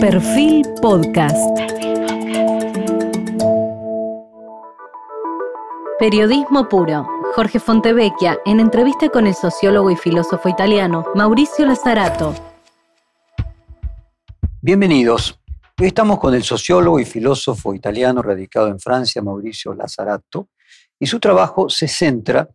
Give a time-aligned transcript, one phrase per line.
[0.00, 1.58] Perfil Podcast.
[5.98, 7.08] Periodismo puro.
[7.34, 12.32] Jorge Fontevecchia en entrevista con el sociólogo y filósofo italiano Mauricio Lazzarato.
[14.60, 15.40] Bienvenidos.
[15.80, 20.48] Hoy estamos con el sociólogo y filósofo italiano radicado en Francia, Mauricio Lazzarato,
[21.00, 22.48] y su trabajo se centra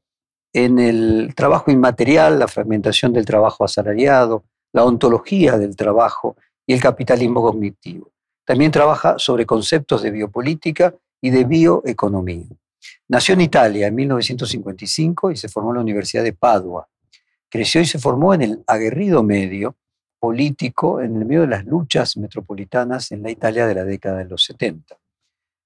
[0.54, 6.82] en el trabajo inmaterial, la fragmentación del trabajo asalariado, la ontología del trabajo y el
[6.82, 8.12] capitalismo cognitivo.
[8.46, 12.46] También trabaja sobre conceptos de biopolítica y de bioeconomía.
[13.08, 16.88] Nació en Italia en 1955 y se formó en la Universidad de Padua.
[17.50, 19.76] Creció y se formó en el aguerrido medio
[20.24, 24.26] político en el medio de las luchas metropolitanas en la Italia de la década de
[24.26, 24.98] los 70.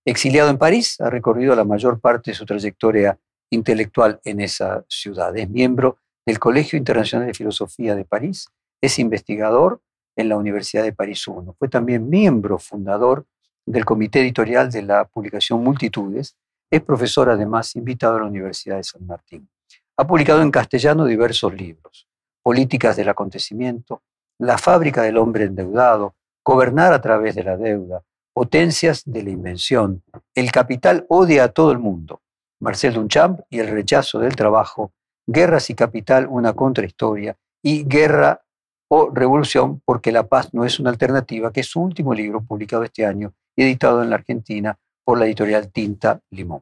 [0.03, 3.19] Exiliado en París, ha recorrido la mayor parte de su trayectoria
[3.51, 5.37] intelectual en esa ciudad.
[5.37, 8.47] Es miembro del Colegio Internacional de Filosofía de París,
[8.81, 9.79] es investigador
[10.17, 11.51] en la Universidad de París I.
[11.57, 13.25] Fue también miembro fundador
[13.65, 16.35] del comité editorial de la publicación Multitudes.
[16.69, 19.47] Es profesor además invitado a la Universidad de San Martín.
[19.95, 22.07] Ha publicado en castellano diversos libros.
[22.43, 24.01] Políticas del acontecimiento,
[24.39, 30.03] La fábrica del hombre endeudado, Gobernar a través de la deuda, Potencias de la invención,
[30.35, 32.21] El capital odia a todo el mundo,
[32.59, 34.91] Marcel Duchamp y el rechazo del trabajo,
[35.27, 38.45] Guerras y capital, una contrahistoria y Guerra
[38.89, 42.83] o Revolución porque la paz no es una alternativa, que es su último libro publicado
[42.83, 46.61] este año y editado en la Argentina por la editorial Tinta Limón.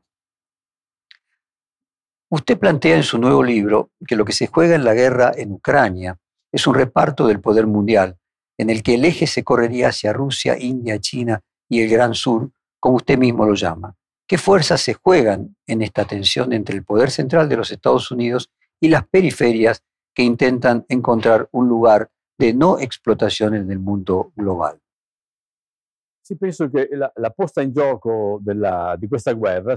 [2.29, 5.51] Usted plantea en su nuevo libro que lo que se juega en la guerra en
[5.51, 6.17] Ucrania
[6.51, 8.17] es un reparto del poder mundial,
[8.57, 12.51] en el que el eje se correría hacia Rusia, India, China y el Gran Sur,
[12.79, 13.95] como usted mismo lo llama.
[14.27, 18.49] ¿Qué fuerzas se juegan en esta tensión entre el poder central de los Estados Unidos
[18.79, 19.83] y las periferias
[20.15, 24.79] que intentan encontrar un lugar de no explotación en el mundo global.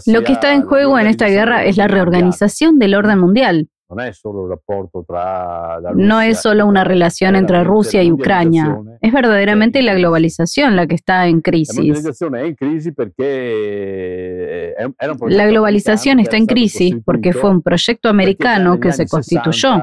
[0.07, 3.69] Lo que está en juego en esta guerra es la reorganización del orden mundial.
[5.95, 10.95] No es solo una relación entre Rusia y Ucrania, es verdaderamente la globalización la que
[10.95, 12.05] está en crisis.
[15.29, 19.83] La globalización está en crisis porque fue un proyecto americano que se constituyó,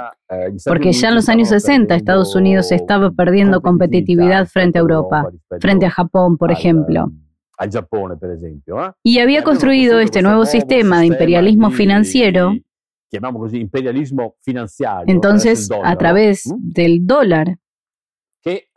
[0.65, 5.29] porque ya en los años 60 Estados Unidos estaba perdiendo competitividad frente a Europa,
[5.59, 7.11] frente a Japón, por ejemplo.
[9.03, 12.53] Y había construido este nuevo sistema de imperialismo financiero
[15.07, 17.57] entonces, a través del dólar,
[18.41, 18.67] que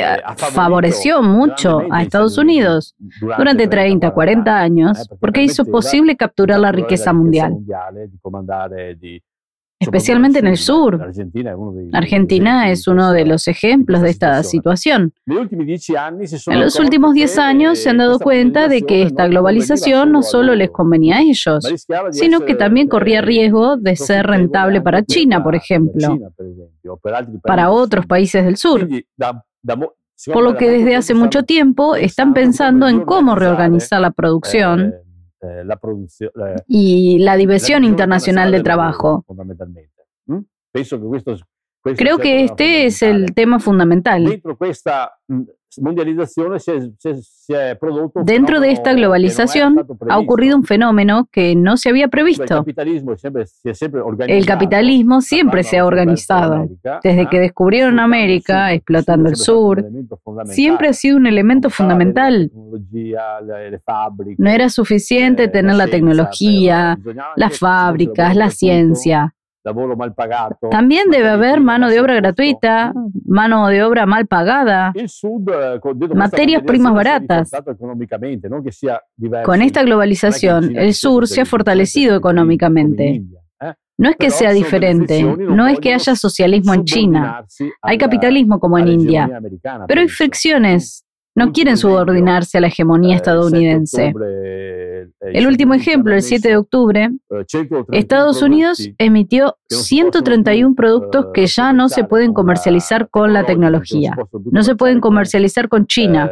[0.00, 2.94] eh, eh, favoreció mucho a Estados Unidos
[3.38, 7.54] durante 30, 40 años, porque hizo posible capturar la riqueza mundial
[9.78, 11.00] especialmente en el sur.
[11.92, 15.12] Argentina es uno de los ejemplos de esta situación.
[15.26, 20.54] En los últimos 10 años se han dado cuenta de que esta globalización no solo
[20.54, 21.64] les convenía a ellos,
[22.10, 26.18] sino que también corría riesgo de ser rentable para China, por ejemplo,
[27.42, 28.88] para otros países del sur.
[30.32, 34.94] Por lo que desde hace mucho tiempo están pensando en cómo reorganizar la producción
[35.42, 36.30] eh, la producción
[36.66, 39.24] y la diversión internacional del trabajo.
[41.96, 44.40] Creo que este es el tema fundamental.
[48.24, 52.64] Dentro de esta globalización ha ocurrido un fenómeno que no se había previsto.
[54.26, 56.68] El capitalismo siempre se ha organizado.
[57.02, 59.84] Desde que descubrieron América, explotando el sur,
[60.46, 62.50] siempre ha sido un elemento fundamental.
[64.38, 66.98] No era suficiente eh, tener la tecnología,
[67.36, 69.35] las fábricas, la ciencia.
[70.70, 72.92] También debe haber mano de obra gratuita,
[73.24, 75.06] mano de obra mal pagada, eh,
[76.14, 77.50] materias primas baratas.
[79.44, 83.22] Con esta globalización, el sur se ha fortalecido económicamente.
[83.60, 83.74] Eh.
[83.98, 87.44] No es que sea diferente, no es que haya socialismo en China,
[87.80, 89.40] hay capitalismo como en India,
[89.88, 91.05] pero hay fricciones
[91.36, 94.14] no quieren subordinarse a la hegemonía eh, estadounidense.
[95.20, 97.10] El último ejemplo, el 7 de octubre,
[97.92, 104.16] Estados Unidos emitió 131 productos que ya no se pueden comercializar con la tecnología.
[104.50, 106.30] No se pueden comercializar con China.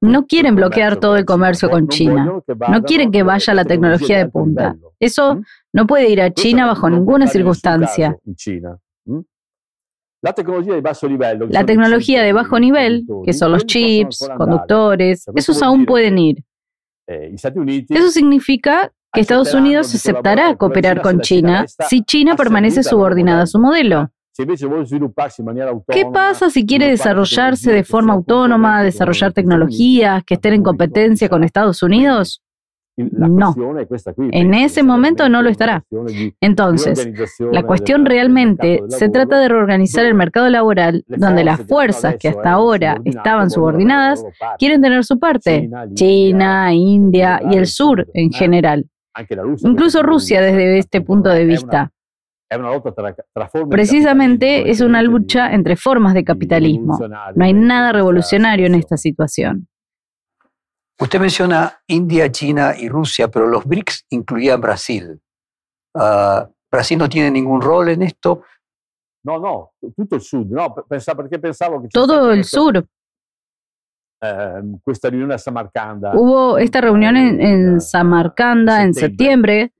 [0.00, 2.40] No quieren bloquear todo el comercio con China.
[2.68, 4.76] No quieren que vaya la tecnología de punta.
[5.00, 5.40] Eso
[5.72, 8.16] no puede ir a China bajo ninguna circunstancia.
[11.50, 16.42] La tecnología de bajo nivel, que son los chips, conductores, esos aún pueden ir.
[17.08, 17.34] Eh,
[17.88, 23.58] Eso significa que Estados Unidos aceptará cooperar con China si China permanece subordinada a su
[23.58, 24.10] modelo.
[25.88, 31.42] ¿Qué pasa si quiere desarrollarse de forma autónoma, desarrollar tecnologías que estén en competencia con
[31.44, 32.42] Estados Unidos?
[32.96, 33.54] No,
[34.18, 35.84] en ese momento no lo estará.
[36.40, 37.10] Entonces,
[37.52, 42.52] la cuestión realmente se trata de reorganizar el mercado laboral donde las fuerzas que hasta
[42.52, 44.24] ahora estaban subordinadas
[44.58, 48.86] quieren tener su parte, China, India y el sur en general.
[49.60, 51.92] Incluso Rusia desde este punto de vista.
[53.70, 56.98] Precisamente es una lucha entre formas de capitalismo.
[57.34, 59.68] No hay nada revolucionario en esta situación.
[60.98, 65.20] Usted menciona India, China y Rusia, pero los BRICS incluían Brasil.
[65.94, 68.42] Ah, ¿Brasil no tiene ningún rol en esto?
[69.24, 70.46] No, no, todo el sur.
[70.46, 72.86] No, porque pensaba que todo el sur.
[74.22, 76.12] Ehm, esta reunión Samarcanda.
[76.14, 79.72] Hubo esta reunión en, Samarcanda en septiembre,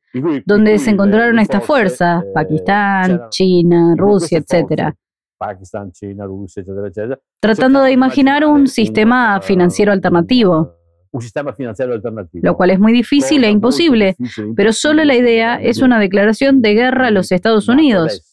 [0.45, 4.95] donde se encontraron estas fuerzas, eh, Pakistán, China, Rusia, etcétera.
[5.39, 7.21] Pakistán, China, Rusia, etcétera, etcétera.
[7.41, 10.76] Tratando de imaginar un sistema financiero alternativo
[11.17, 12.47] un sistema financiero alternativo.
[12.47, 14.17] Lo cual es muy difícil e imposible,
[14.55, 18.33] pero solo la idea es una declaración de guerra a los Estados Unidos.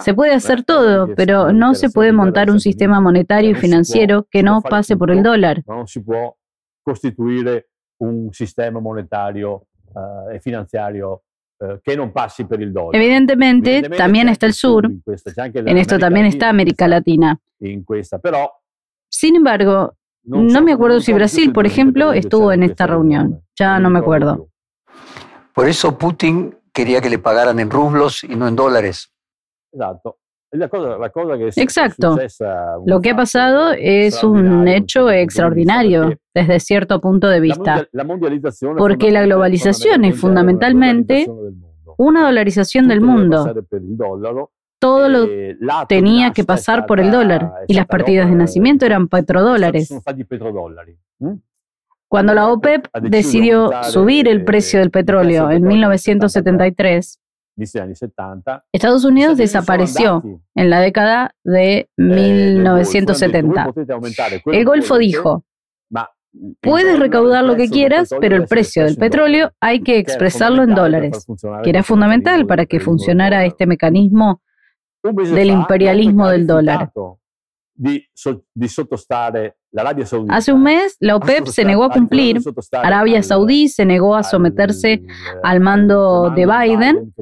[0.00, 4.42] Se puede hacer todo, pero no se puede montar un sistema monetario y financiero que
[4.42, 5.62] no pase por el dólar.
[5.66, 6.32] No se puede
[6.82, 7.66] constituir
[7.98, 9.66] un sistema monetario
[10.32, 11.24] y eh, financiero
[11.60, 12.94] eh, que no pase por el dólar.
[12.94, 14.86] Evidentemente, también está el sur.
[14.86, 17.38] En esto también está América Latina.
[19.12, 23.42] Sin embargo, no, me acuerdo si Brasil, por ejemplo, estuvo en esta reunión.
[23.58, 24.48] Ya no me acuerdo.
[25.54, 29.12] Por eso Putin quería que le pagaran en rublos y no en dólares.
[31.56, 32.18] Exacto.
[32.86, 37.88] Lo que ha pasado es un hecho extraordinario desde cierto punto de vista.
[38.76, 41.26] Porque la globalización es fundamentalmente
[41.98, 43.52] una dolarización del mundo
[44.80, 45.56] todo lo eh,
[45.88, 49.92] tenía que pasar por el dólar y las partidas de nacimiento eran petrodólares.
[52.08, 57.20] Cuando la OPEP decidió subir el precio del petróleo en 1973,
[58.72, 60.22] Estados Unidos desapareció
[60.54, 63.68] en la década de 1970.
[63.68, 65.44] Eh, el Golfo dijo,
[66.62, 71.26] puedes recaudar lo que quieras, pero el precio del petróleo hay que expresarlo en dólares,
[71.62, 74.40] que era fundamental para que funcionara este mecanismo
[75.02, 76.90] del imperialismo del dólar.
[80.28, 82.40] Hace un mes, la OPEP se negó a cumplir,
[82.72, 85.06] Arabia Saudí se negó a someterse eh,
[85.42, 87.14] al mando de Biden,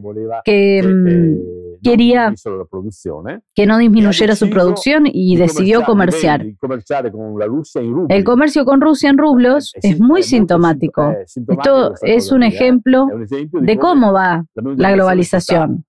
[0.44, 2.34] que mm, quería
[3.54, 6.44] que no disminuyera su producción y decidió comerciar.
[8.08, 11.14] El comercio con Rusia en rublos es muy sintomático.
[11.26, 13.06] Esto es un ejemplo
[13.52, 15.84] de cómo va la globalización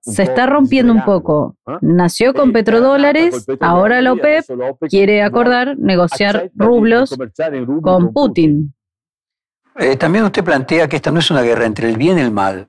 [0.00, 1.56] se está rompiendo un poco.
[1.80, 4.44] Nació con petrodólares, ahora la OPEP
[4.88, 7.16] quiere acordar negociar rublos
[7.82, 8.74] con Putin.
[9.76, 12.30] Eh, también usted plantea que esta no es una guerra entre el bien y el
[12.30, 12.68] mal,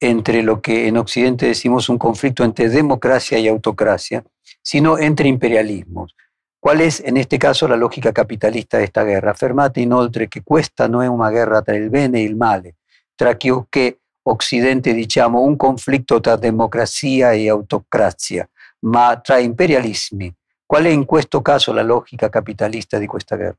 [0.00, 4.24] entre lo que en Occidente decimos un conflicto entre democracia y autocracia,
[4.60, 6.14] sino entre imperialismos.
[6.60, 9.32] ¿Cuál es, en este caso, la lógica capitalista de esta guerra?
[9.32, 12.76] Affermate inoltre que cuesta no es una guerra entre el bene y el male,
[13.16, 18.48] tra que Occidente diciamo un conflitto tra democrazia e autocrazia,
[18.80, 20.32] ma tra imperialismi.
[20.66, 23.58] ¿Cuál es en questo caso la lógica capitalista de esta guerra?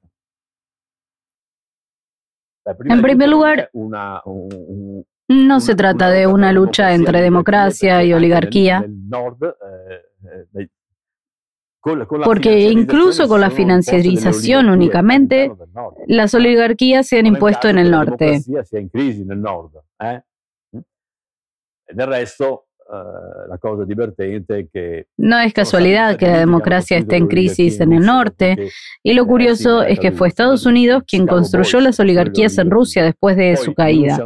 [2.65, 8.86] En primer lugar, no se trata de una lucha entre democracia y oligarquía,
[12.24, 15.51] porque incluso con la financiarización únicamente,
[16.08, 18.41] las oligarquías se han impuesto en el norte.
[21.88, 25.08] Del resto, eh, la cosa divertente es que...
[25.18, 28.70] No es casualidad que la democracia esté en crisis en el norte,
[29.02, 33.38] y lo curioso es que fue Estados Unidos quien construyó las oligarquías en Rusia después
[33.38, 34.18] de su caída.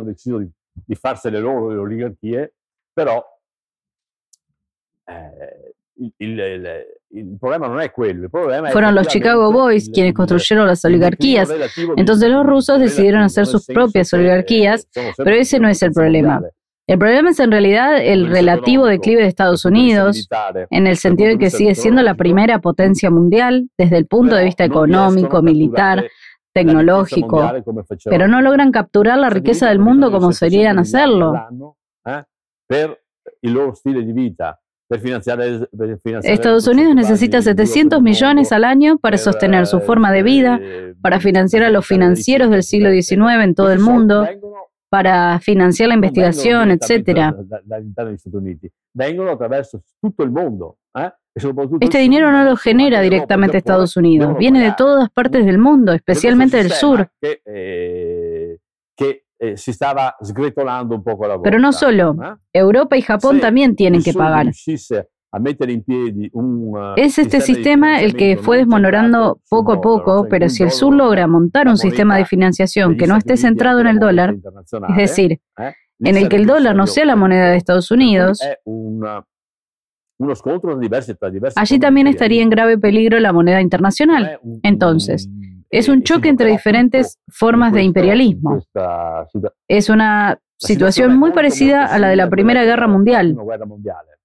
[7.10, 8.30] El problema no es quello.
[8.30, 11.50] Fueron los Chicago Boys quienes construyeron las oligarquías.
[11.96, 14.88] Entonces los rusos decidieron hacer sus propias oligarquías,
[15.18, 16.42] pero ese no es el problema.
[16.88, 20.30] El problema es en realidad el relativo declive de Estados Unidos,
[20.70, 24.46] en el sentido de que sigue siendo la primera potencia mundial desde el punto de
[24.46, 26.06] vista económico, militar,
[26.54, 27.52] tecnológico,
[28.06, 31.34] pero no logran capturar la riqueza del mundo como serían hacerlo.
[36.24, 40.62] Estados Unidos necesita 700 millones al año para sostener su forma de vida,
[41.02, 44.26] para financiar a los financieros del siglo XIX en todo el mundo,
[44.90, 47.36] para financiar la investigación, etcétera.
[50.98, 51.12] ¿eh?
[51.82, 56.58] Este dinero no lo genera directamente Estados Unidos, viene de todas partes del mundo, especialmente
[56.58, 57.10] del sur.
[57.22, 58.58] Eh, eh,
[61.44, 62.16] Pero no solo,
[62.52, 64.48] Europa y Japón también tienen que pagar.
[65.32, 70.94] Uh, es este sistema el que fue desmonorando poco a poco, pero si el sur
[70.94, 74.36] logra montar un sistema de financiación que no esté centrado en el dólar,
[74.90, 75.74] es decir, ¿eh?
[76.00, 78.40] en el que el dólar no sea la moneda de Estados Unidos,
[81.56, 84.40] allí también estaría en grave peligro la moneda internacional.
[84.64, 85.30] Entonces,
[85.70, 88.64] es un choque entre diferentes formas de imperialismo.
[89.68, 93.36] Es una situación muy parecida a la de la Primera Guerra Mundial.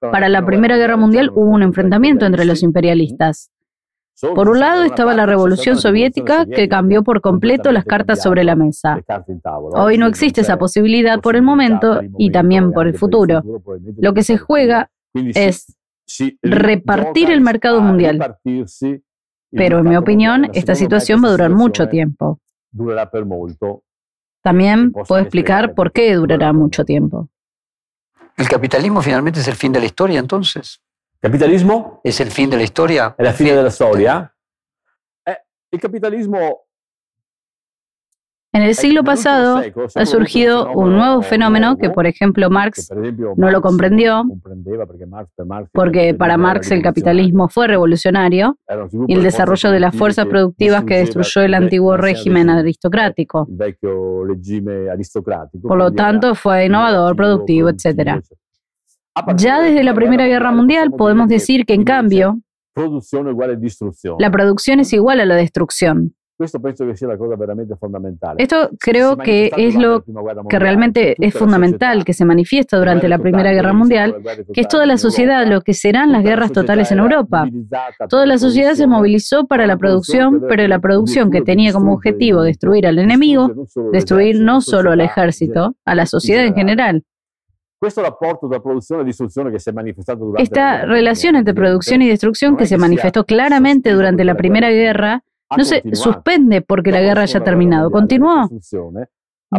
[0.01, 3.51] Para la Primera Guerra Mundial hubo un enfrentamiento entre los imperialistas.
[4.35, 8.55] Por un lado estaba la Revolución Soviética que cambió por completo las cartas sobre la
[8.55, 9.01] mesa.
[9.73, 13.43] Hoy no existe esa posibilidad por el momento y también por el futuro.
[13.99, 15.77] Lo que se juega es
[16.43, 18.37] repartir el mercado mundial.
[19.51, 22.41] Pero en mi opinión, esta situación va a durar mucho tiempo.
[24.43, 27.29] También puedo explicar por qué durará mucho tiempo.
[28.37, 30.81] ¿El capitalismo finalmente es el fin de la historia entonces?
[31.21, 32.01] ¿Capitalismo?
[32.03, 33.15] ¿Es el fin de la historia?
[33.17, 34.35] ¿Es el fin de la historia?
[35.25, 35.37] Eh,
[35.71, 36.65] el capitalismo
[38.55, 39.63] en el siglo pasado
[39.95, 42.91] ha surgido un nuevo fenómeno que, por ejemplo, Marx
[43.37, 44.25] no lo comprendió,
[45.73, 48.59] porque para Marx el capitalismo fue revolucionario
[49.09, 53.49] y el desarrollo de las fuerzas productivas que destruyó el antiguo régimen aristocrático.
[55.63, 58.21] Por lo tanto, fue innovador, productivo, etc.
[59.37, 62.39] Ya desde la Primera Guerra Mundial podemos decir que, en cambio,
[64.19, 66.15] la producción es igual a la destrucción.
[68.39, 70.05] Esto creo que es lo
[70.49, 74.17] que realmente es fundamental, que se manifiesta durante la Primera Guerra Mundial,
[74.53, 77.49] que es toda la sociedad, lo que serán las guerras totales en Europa.
[78.09, 82.43] Toda la sociedad se movilizó para la producción, pero la producción que tenía como objetivo
[82.43, 83.51] destruir al enemigo,
[83.93, 87.05] destruir no solo al ejército, a la sociedad en general.
[90.39, 95.25] Esta relación entre producción y destrucción que se manifestó claramente durante la Primera Guerra
[95.57, 98.49] no se suspende porque la guerra haya terminado, continuó.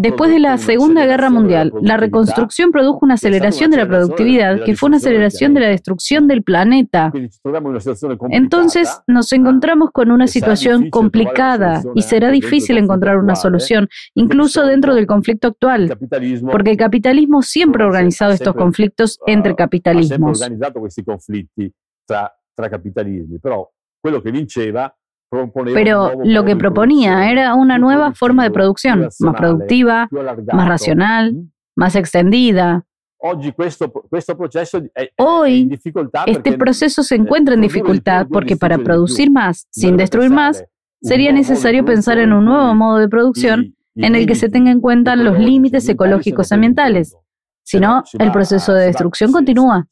[0.02, 4.76] Después de la Segunda Guerra Mundial, la reconstrucción produjo una aceleración de la productividad que
[4.76, 7.14] fue una aceleración de la destrucción del planeta.
[8.32, 14.96] Entonces nos encontramos con una situación complicada y será difícil encontrar una solución, incluso dentro
[14.96, 15.96] del conflicto actual,
[16.50, 20.42] porque el capitalismo siempre ha organizado estos conflictos entre capitalismos.
[25.74, 30.08] Pero lo que proponía era una nueva forma de producción, más productiva,
[30.52, 31.36] más racional,
[31.76, 32.86] más extendida.
[35.18, 35.80] Hoy,
[36.26, 40.64] este proceso se encuentra en dificultad porque para producir más sin destruir más,
[41.02, 44.82] sería necesario pensar en un nuevo modo de producción en el que se tengan en
[44.82, 47.16] cuenta los límites ecológicos ambientales.
[47.64, 49.88] Si no, el proceso de destrucción continúa.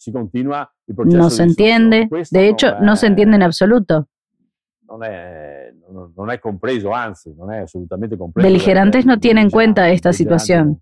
[1.05, 4.07] No se entiende, de hecho, no se entiende en absoluto.
[8.35, 10.81] Beligerantes no tienen en cuenta esta situación.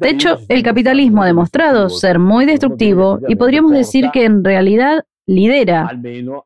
[0.00, 5.04] De hecho, el capitalismo ha demostrado ser muy destructivo y podríamos decir que en realidad
[5.26, 5.88] lidera,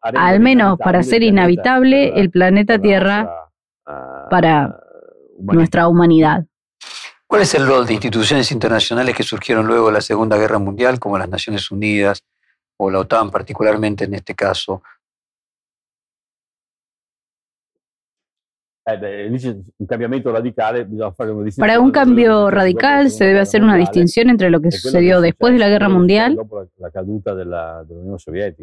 [0.03, 3.31] al menos para hacer inhabitable el planeta Tierra
[4.31, 4.79] para
[5.39, 6.45] nuestra humanidad.
[7.27, 11.01] ¿Cuál es el rol de instituciones internacionales que surgieron luego de la Segunda Guerra Mundial,
[11.01, 12.23] como las Naciones Unidas,
[12.79, 14.83] o la OTAN particularmente en este caso,
[18.89, 19.37] Eh,
[21.59, 25.59] Para un cambio radical se debe hacer una distinción entre lo que sucedió después de
[25.59, 26.39] la Guerra Mundial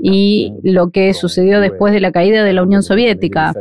[0.01, 3.53] y lo que sucedió después de la caída de la Unión Soviética.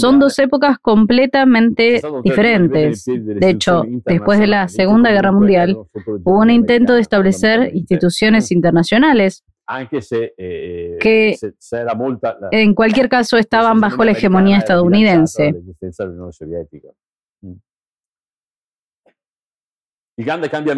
[0.00, 3.04] Son dos épocas completamente diferentes.
[3.04, 5.76] De hecho, después de la Segunda Guerra Mundial
[6.24, 9.44] hubo un intento de establecer instituciones internacionales
[10.38, 11.36] eh, que
[12.50, 15.54] en cualquier caso estaban bajo la hegemonía estadounidense.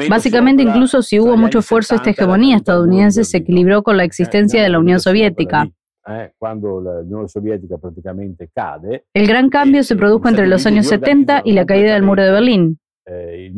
[0.09, 4.69] Básicamente, incluso si hubo mucho esfuerzo, esta hegemonía estadounidense se equilibró con la existencia de
[4.69, 5.67] la Unión Soviética.
[6.07, 6.31] Eh,
[9.15, 12.33] El gran cambio se produjo entre los años 70 y la caída del muro de
[12.33, 12.79] Berlín.
[13.07, 13.51] Eh,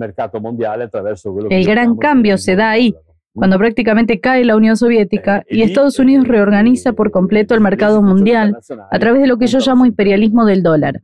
[1.51, 2.95] El gran cambio se da ahí,
[3.35, 8.59] cuando prácticamente cae la Unión Soviética y Estados Unidos reorganiza por completo el mercado mundial
[8.91, 11.03] a través de lo que yo llamo imperialismo del dólar.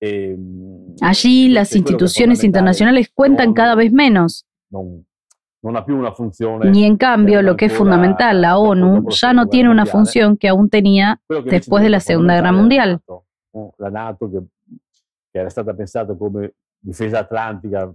[0.00, 4.46] Ehm, Allí las instituciones internacionales cuentan cada vez menos.
[6.72, 10.48] Y en cambio, lo que es fundamental, la ONU, ya no tiene una función que
[10.48, 13.00] aún tenía después de la Segunda Guerra Mundial.
[13.78, 14.40] La NATO, que,
[15.32, 17.92] era stata pensata come difesa atlántica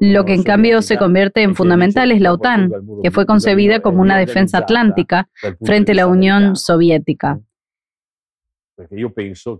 [0.00, 2.70] lo que en cambio se convierte en fundamental es la OTAN,
[3.02, 5.28] que fue concebida como una defensa atlántica
[5.60, 7.40] frente a la Unión Soviética.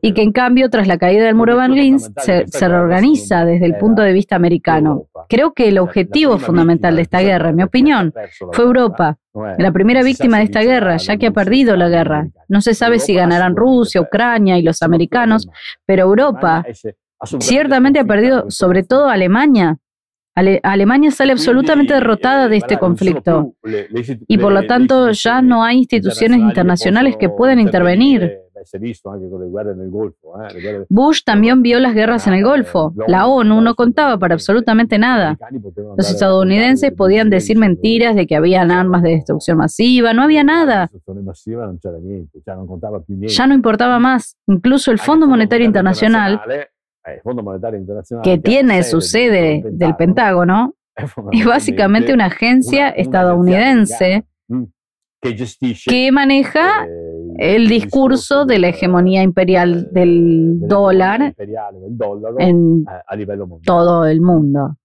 [0.00, 3.76] Y que en cambio, tras la caída del muro de Berlín, se, reorganiza desde el
[3.76, 5.06] punto de vista americano.
[5.28, 8.12] Creo que el objetivo fundamental de esta guerra, en mi opinión,
[8.52, 12.28] fue Europa, la primera víctima de esta guerra, ya que ha perdido la guerra.
[12.48, 15.48] No se sabe si ganarán Rusia, Ucrania y los americanos,
[15.86, 16.64] pero Europa
[17.40, 19.78] ciertamente ha perdido, sobre todo Alemania.
[20.34, 23.54] Alemania sale absolutamente derrotada de este conflicto
[24.26, 28.38] y por lo tanto ya no hay instituciones internacionales que puedan intervenir.
[30.88, 32.94] Bush también vio las guerras en el Golfo.
[33.08, 35.36] La ONU no contaba para absolutamente nada.
[35.96, 40.90] Los estadounidenses podían decir mentiras de que habían armas de destrucción masiva, no había nada.
[43.26, 44.36] Ya no importaba más.
[44.46, 46.40] Incluso el Fondo Monetario Internacional
[47.04, 47.20] eh,
[48.22, 50.74] que tiene su sede del Pentágono,
[51.32, 54.64] es básicamente una agencia estadounidense mm,
[55.86, 56.86] que maneja
[57.38, 61.34] el discurso de la hegemonía imperial eh, del dólar
[62.38, 62.84] en
[63.64, 64.76] todo el mundo.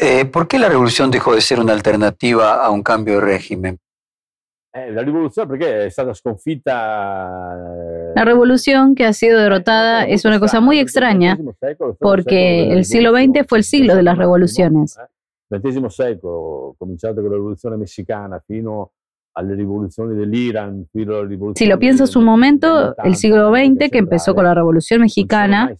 [0.00, 3.78] Eh, ¿Por qué la revolución dejó de ser una alternativa a un cambio de régimen?
[4.74, 5.96] Eh, la revolución, porque es
[8.14, 11.38] La revolución que ha sido derrotada es una cosa muy extraña,
[11.98, 14.98] porque el siglo XX fue el siglo de las revoluciones.
[15.50, 18.92] El XX secolo, cominciato con la revolución mexicana fino
[19.38, 20.88] alle rivoluzioni dell'Iran,
[21.54, 25.72] Si lo pienso su momento, el siglo XX, que empezó con la Revolución Mexicana.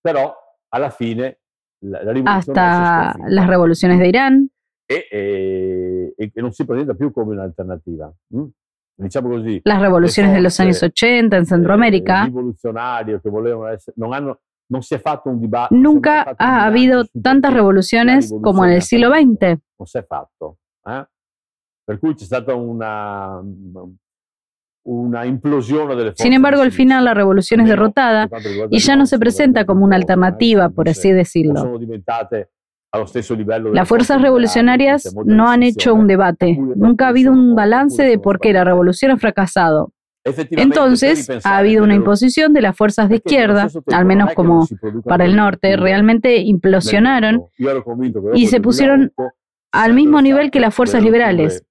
[0.00, 0.32] Però
[0.68, 1.38] alla fine
[1.80, 4.50] la, la hasta las revoluciones de Irán.
[4.88, 8.12] E, e, e, non si presenta più come un'alternativa.
[8.34, 8.44] Hm?
[8.98, 9.60] Diciamo così.
[9.64, 12.22] Las revoluciones de los años 80 en Centroamérica.
[12.22, 14.40] Eh, rivoluzionari che volevano essere, non hanno
[15.70, 19.58] Nunca ha habido tantas revoluciones como en el siglo XX.
[19.78, 20.58] Non si è fatto.
[20.84, 21.06] Eh?
[21.84, 23.40] Per cui c'è stata una,
[24.86, 25.24] una
[26.14, 28.28] Sin embargo, al final la revolución es derrotada
[28.70, 31.78] y ya no se presenta como una alternativa, por así decirlo.
[33.72, 36.56] Las fuerzas revolucionarias no han hecho un debate.
[36.76, 39.92] Nunca ha habido un balance de por qué la revolución ha fracasado.
[40.24, 44.66] Entonces, ha habido una imposición de las fuerzas de izquierda, al menos como
[45.04, 47.44] para el norte, realmente implosionaron
[48.34, 49.12] y se pusieron
[49.72, 51.64] al mismo nivel que las fuerzas liberales.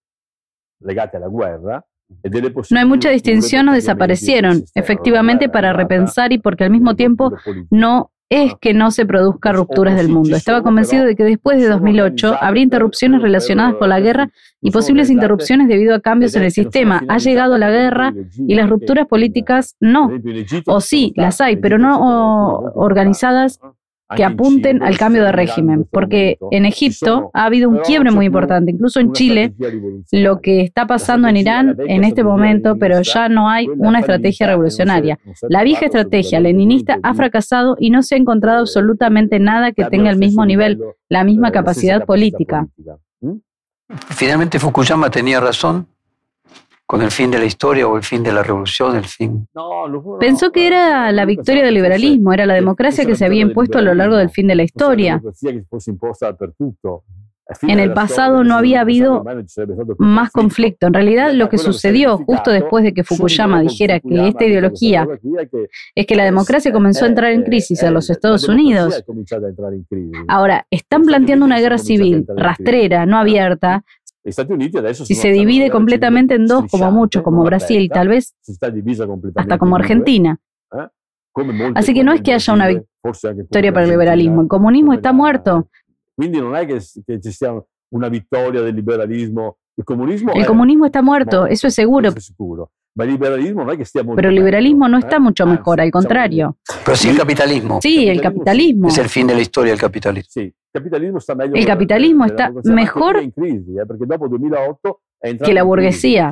[2.71, 7.33] No hay mucha distinción o desaparecieron, efectivamente para repensar y porque al mismo tiempo
[7.69, 10.35] no es que no se produzca rupturas del mundo.
[10.35, 14.29] Estaba convencido de que después de 2008 habría interrupciones relacionadas con la guerra
[14.61, 17.03] y posibles interrupciones debido a cambios en el sistema.
[17.07, 18.13] Ha llegado la guerra
[18.47, 20.11] y las rupturas políticas no.
[20.65, 23.59] O sí, las hay, pero no organizadas
[24.15, 28.71] que apunten al cambio de régimen, porque en Egipto ha habido un quiebre muy importante,
[28.71, 29.53] incluso en Chile,
[30.11, 34.47] lo que está pasando en Irán en este momento, pero ya no hay una estrategia
[34.47, 35.17] revolucionaria.
[35.49, 40.11] La vieja estrategia leninista ha fracasado y no se ha encontrado absolutamente nada que tenga
[40.11, 42.67] el mismo nivel, la misma capacidad política.
[44.09, 45.87] Finalmente Fukuyama tenía razón
[46.85, 49.47] con el fin de la historia o el fin de la revolución, el fin.
[50.19, 53.81] Pensó que era la victoria del liberalismo, era la democracia que se había impuesto a
[53.81, 55.21] lo largo del fin de la historia.
[57.61, 59.23] En el pasado no había habido
[59.99, 60.87] más conflicto.
[60.87, 65.07] En realidad lo que sucedió justo después de que Fukuyama dijera que esta ideología
[65.93, 69.03] es que la democracia comenzó a entrar en crisis en los Estados Unidos.
[70.27, 73.83] Ahora, están planteando una guerra civil rastrera, no abierta,
[75.05, 78.35] si se divide completamente en dos, como mucho, como Brasil, tal vez
[79.35, 80.39] hasta como Argentina.
[80.73, 80.87] ¿eh?
[81.75, 84.41] Así que no es que haya una victoria para el liberalismo.
[84.41, 85.69] El comunismo está muerto.
[90.33, 92.09] El comunismo está muerto, eso es seguro.
[92.95, 95.19] Pero el liberalismo no está ¿eh?
[95.19, 96.57] mucho mejor, al contrario.
[96.85, 97.79] Pero sí el capitalismo.
[97.81, 98.87] Sí, el capitalismo.
[98.87, 100.29] Es el fin de la historia del capitalismo.
[100.31, 100.53] Sí.
[100.73, 103.17] El capitalismo está mejor
[105.21, 106.31] eh, que la burguesía.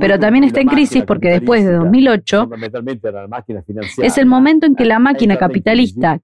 [0.00, 2.50] Pero también está en crisis porque después de 2008
[4.02, 6.18] es el momento en que la máquina capitalista,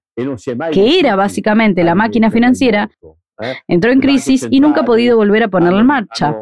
[0.72, 2.90] que era básicamente la máquina financiera,
[3.40, 3.54] ¿eh?
[3.68, 6.36] entró en crisis y nunca ha podido volver a ponerla en marcha.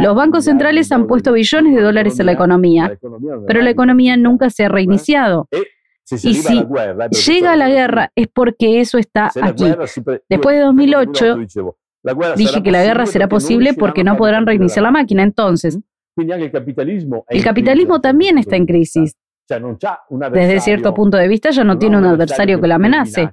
[0.00, 2.98] Los bancos centrales han puesto billones de dólares en la economía,
[3.46, 5.48] pero la economía nunca se ha reiniciado.
[6.10, 6.64] Y si
[7.26, 9.64] llega la guerra es porque eso está aquí.
[10.28, 11.36] Después de 2008,
[12.36, 15.22] dije que la guerra será posible porque no podrán reiniciar la máquina.
[15.22, 15.78] Entonces,
[16.16, 19.16] el capitalismo también está en crisis.
[20.32, 23.30] Desde cierto punto de vista ya no tiene un adversario que la amenace,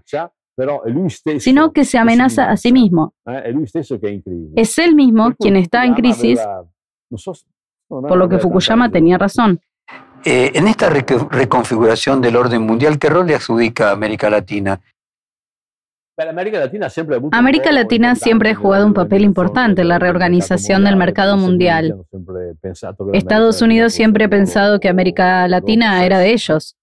[1.40, 3.14] sino que se amenaza a sí mismo.
[3.26, 3.54] Eh,
[4.56, 6.40] es él mismo quien está en crisis,
[7.90, 9.60] por lo que Fukuyama tenía razón.
[10.26, 14.80] Eh, en esta reconfiguración del orden mundial, ¿qué rol le adjudica a América Latina?
[16.18, 16.62] América
[17.72, 22.06] Latina siempre, ha jugado un papel importante en la reorganización del mercado mundial.
[23.14, 26.78] Estados Unidos siempre ha pensado que América Latina era de ellos.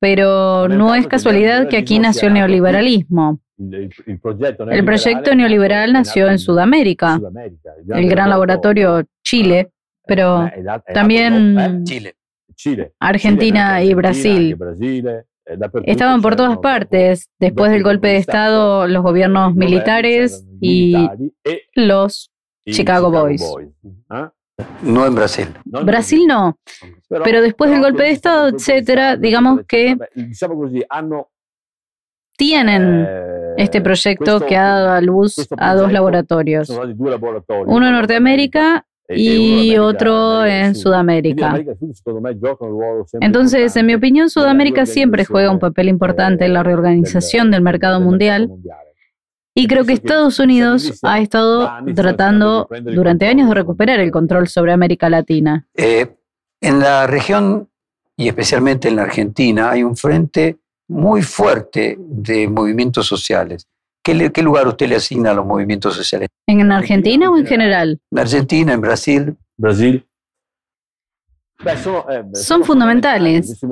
[0.00, 3.40] Pero no es casualidad que aquí nació el neoliberalismo.
[3.58, 7.18] El proyecto neoliberal nació en Sudamérica,
[7.88, 9.70] el gran laboratorio Chile,
[10.06, 10.50] pero
[10.92, 11.84] también
[13.00, 14.56] Argentina y Brasil.
[15.84, 17.30] Estaban por todas partes.
[17.38, 20.94] Después del golpe de Estado, los gobiernos militares y
[21.74, 22.30] los
[22.68, 23.42] Chicago Boys.
[24.82, 25.48] No en Brasil.
[25.64, 26.58] Brasil no.
[27.24, 29.96] Pero después del golpe de Estado, etcétera, digamos que
[32.36, 33.06] tienen
[33.56, 36.70] este proyecto que ha dado a luz a dos laboratorios.
[36.70, 41.62] Uno en Norteamérica y otro en Sudamérica.
[43.20, 48.00] Entonces, en mi opinión, Sudamérica siempre juega un papel importante en la reorganización del mercado
[48.00, 48.50] mundial.
[49.58, 54.72] Y creo que Estados Unidos ha estado tratando durante años de recuperar el control sobre
[54.72, 55.66] América Latina.
[55.74, 56.14] Eh,
[56.60, 57.66] en la región
[58.18, 63.66] y especialmente en la Argentina hay un frente muy fuerte de movimientos sociales.
[64.02, 66.28] ¿Qué, lugar usted le asigna a los movimientos sociales?
[66.46, 67.98] ¿En Argentina o en general?
[68.10, 69.36] En Argentina, en Brasil.
[69.56, 70.05] Brasil.
[72.34, 73.62] Son fundamentales.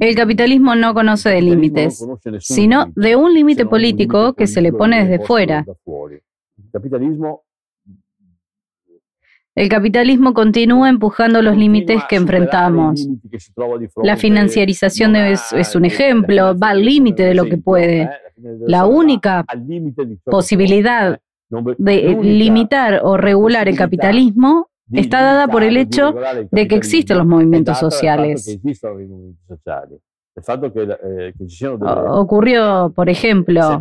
[0.00, 2.04] El capitalismo no conoce de límites,
[2.40, 5.64] sino de un límite político que se le pone desde fuera.
[5.86, 7.42] El capitalismo
[9.56, 13.06] el capitalismo continúa empujando los límites que enfrentamos.
[14.02, 18.10] La financiarización es, un ejemplo, va al límite de lo que puede.
[18.66, 19.44] La única
[20.24, 21.20] posibilidad
[21.78, 26.14] de limitar o regular el capitalismo está dada por el hecho
[26.50, 28.48] de que existen los movimientos sociales.
[30.36, 31.32] Eh,
[32.08, 33.80] ocurrió, por ejemplo,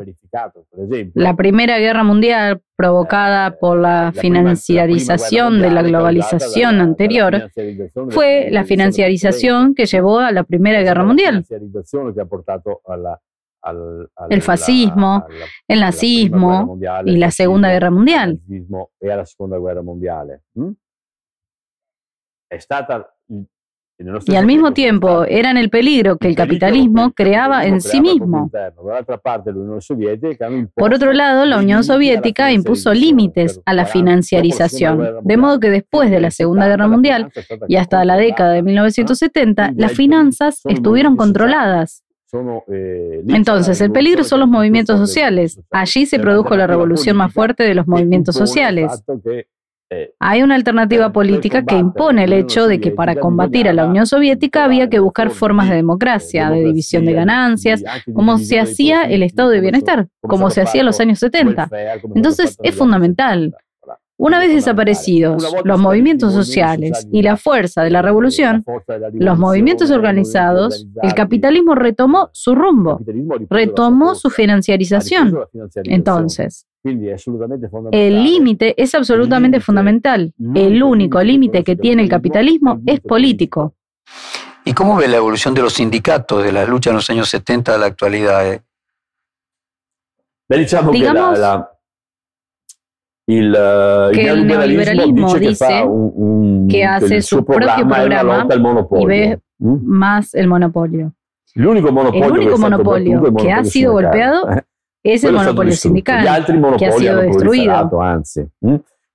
[1.16, 7.50] la Primera Guerra Mundial provocada eh, por la financiarización de la globalización anterior
[8.10, 11.44] fue la financiarización que llevó a la Primera Guerra Mundial.
[14.30, 15.26] El fascismo,
[15.68, 18.40] el nazismo y la Segunda Guerra Mundial.
[24.26, 28.50] Y al mismo tiempo eran el peligro que el capitalismo creaba en sí mismo.
[30.76, 36.10] Por otro lado, la Unión Soviética impuso límites a la financiarización, de modo que después
[36.10, 37.32] de la Segunda Guerra Mundial
[37.68, 42.04] y hasta la década de 1970, las finanzas estuvieron controladas.
[43.28, 45.62] Entonces, el peligro son los movimientos sociales.
[45.70, 49.04] Allí se produjo la revolución más fuerte de los movimientos sociales.
[50.20, 54.06] Hay una alternativa política que impone el hecho de que para combatir a la Unión
[54.06, 59.24] Soviética había que buscar formas de democracia, de división de ganancias, como se hacía el
[59.24, 61.70] estado de bienestar, como se hacía en los años 70.
[62.16, 63.54] Entonces es fundamental.
[64.18, 68.64] Una vez desaparecidos los movimientos sociales y la fuerza de la revolución,
[69.14, 73.02] los movimientos organizados, el capitalismo retomó su rumbo,
[73.50, 75.36] retomó su financiarización.
[75.86, 76.68] Entonces,
[77.92, 80.34] el límite es absolutamente fundamental.
[80.54, 83.74] El único límite que tiene el capitalismo es político.
[84.66, 87.76] ¿Y cómo ve la evolución de los sindicatos de la lucha en los años 70
[87.76, 88.54] a la actualidad?
[88.54, 88.62] Eh?
[93.26, 95.86] Digamos el, que el neoliberalismo dice,
[96.70, 98.48] que, hace su, propio programa
[99.00, 101.14] y ve más el monopolio.
[101.56, 104.64] El único monopolio, que ha sido golpeado eh?
[105.04, 106.46] es el monopolio sindical,
[106.78, 107.90] que ha sido destruido.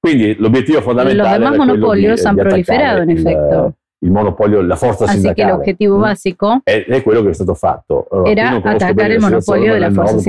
[0.02, 3.74] Los demás monopolios han proliferado, en efecto.
[4.00, 7.32] Il monopolio, la forza Así que el objetivo mm, básico è, è quello che è
[7.32, 8.06] stato fatto.
[8.26, 10.20] era atacar el monopolio de la fuerza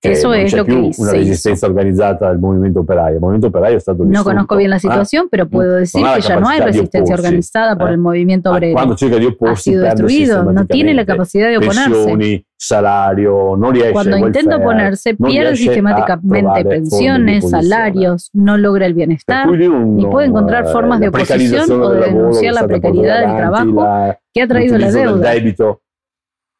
[0.00, 0.18] sindical.
[0.18, 3.16] Eso es lo que una resistencia organizada del movimiento operario.
[3.16, 6.48] El movimiento operario está No conozco bien la situación, pero puedo decir que ya no
[6.48, 8.74] hay resistencia organizada por el movimiento obrero.
[8.74, 12.44] Cuando cerca opporsi, ha sido destruido, no tiene la capacidad de oponerse.
[12.60, 20.06] salario, no riesce Cuando intenta oponerse, pierde sistemáticamente pensiones, salarios, no logra el bienestar, ni
[20.06, 24.78] puede encontrar formas de oposición o de denunciar la precariedad del trabajo que ha traído
[24.78, 25.34] la deuda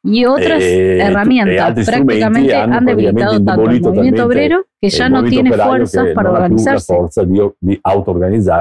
[0.03, 5.51] y otras eh, herramientas prácticamente han debilitado tanto el movimiento obrero que ya no tiene
[5.51, 6.93] fuerzas para organizarse,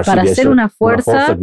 [0.04, 1.36] para ser una fuerza,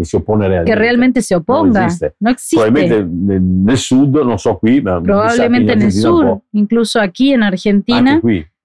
[0.65, 1.88] que, realmente se oponga.
[2.19, 2.55] No, existe.
[2.58, 8.21] Probablemente en el sur, no so qui, Probablemente en el sur, incluso aquí en Argentina,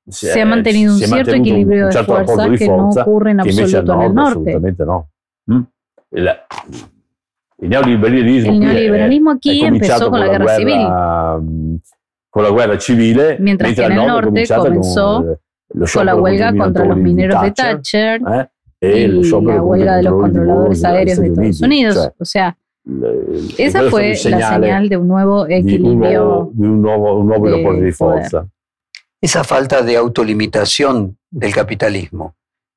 [0.09, 4.15] se ha mantenido un cierto equilibrio de fuerza que no ocurre en absoluto en el
[4.15, 4.61] norte.
[4.79, 5.09] No.
[5.47, 5.63] ¿Mm?
[7.61, 7.71] El
[8.61, 10.89] neoliberalismo, aquí empezó con la guerra, civil.
[11.41, 11.77] Mm,
[12.31, 13.21] con la guerra civil.
[13.39, 15.39] Mientras que en el norte comenzó
[15.95, 18.49] con, la huelga contra los mineros de Thatcher, ¿eh?
[18.81, 19.07] y
[19.43, 22.11] la huelga de los controladores aéreos de Estados Unidos.
[22.19, 22.57] o sea,
[23.59, 26.51] esa fue la señal de un nuevo equilibrio.
[26.55, 28.49] De un nuevo, un nuevo de, de fuerza.
[29.21, 32.35] Esa falta de autolimitación del capitalismo,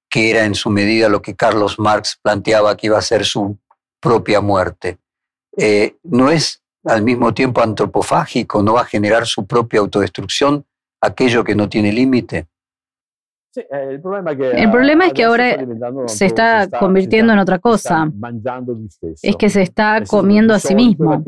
[0.09, 3.57] que era en su medida lo que Carlos Marx planteaba que iba a ser su
[4.03, 4.97] propia muerte.
[5.57, 8.61] Eh, ¿No es al mismo tiempo antropofágico?
[8.61, 10.65] ¿No va a generar su propia autodestrucción
[11.01, 12.47] aquello que no tiene límite?
[13.55, 13.61] Eh,
[13.91, 14.01] el
[14.71, 15.57] problema, es que ahora
[16.07, 18.11] se está convirtiendo en otra cosa.
[19.21, 21.23] Es que se está comiendo a sí mismo.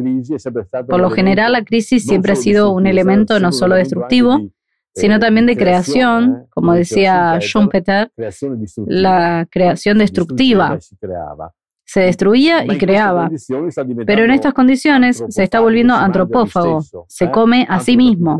[0.90, 4.42] Por lo general, la crisis siempre ha sido un elemento no solo destructivo,
[4.94, 8.12] sino también de creación, como decía Schumpeter,
[8.88, 10.80] la creación destructiva
[11.86, 13.30] se destruía y creaba.
[14.06, 18.40] Pero en estas condiciones se está volviendo antropófago, se come a sí mismo.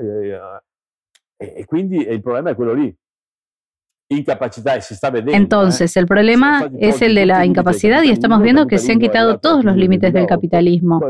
[5.28, 9.40] Entonces, el problema es el de la incapacidad y estamos viendo que se han quitado
[9.40, 11.02] todos los límites del capitalismo.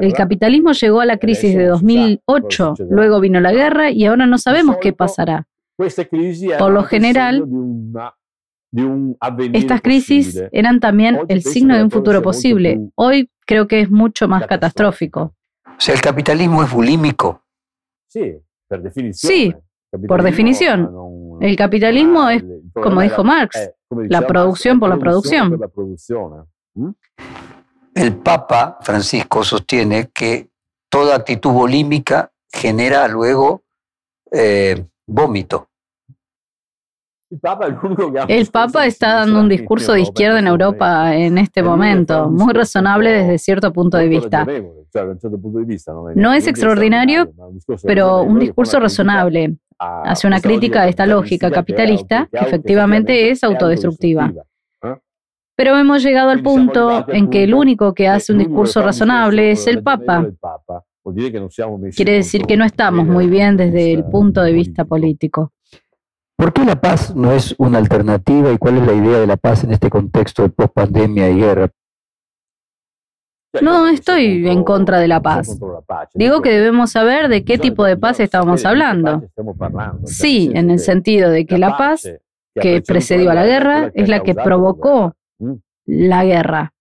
[0.00, 4.38] El capitalismo llegó a la crisis de 2008, luego vino la guerra y ahora no
[4.38, 5.46] sabemos qué pasará.
[6.58, 7.44] Por lo general,
[9.52, 12.90] estas crisis eran también el signo de un futuro posible.
[12.94, 15.34] Hoy creo que es mucho más catastrófico.
[15.64, 17.42] O sea, el capitalismo es bulímico.
[18.08, 18.34] Sí,
[18.68, 19.32] por definición.
[19.32, 19.54] Sí,
[20.06, 20.90] por definición.
[21.40, 25.58] El capitalismo es, como dijo Marx, la producción por la producción.
[27.94, 30.50] El Papa Francisco sostiene que
[30.90, 33.62] toda actitud bulímica genera luego
[34.30, 35.68] eh, vómito.
[38.28, 43.10] El Papa está dando un discurso de izquierda en Europa en este momento, muy razonable
[43.10, 44.46] desde cierto punto de vista.
[46.14, 47.30] No es extraordinario,
[47.84, 49.56] pero un discurso razonable.
[49.78, 54.32] Hace una crítica a esta lógica capitalista que efectivamente es autodestructiva.
[55.56, 59.66] Pero hemos llegado al punto en que el único que hace un discurso razonable es
[59.66, 60.26] el Papa.
[61.94, 65.52] Quiere decir que no estamos muy bien desde el punto de vista político.
[66.36, 69.36] ¿Por qué la paz no es una alternativa y cuál es la idea de la
[69.38, 71.70] paz en este contexto de post-pandemia y guerra?
[73.62, 75.58] No estoy en contra de la paz.
[76.12, 79.22] Digo que debemos saber de qué tipo de paz estamos hablando.
[80.04, 82.06] Sí, en el sentido de que la paz
[82.54, 85.14] que precedió a la guerra es la que provocó
[85.86, 86.72] la guerra.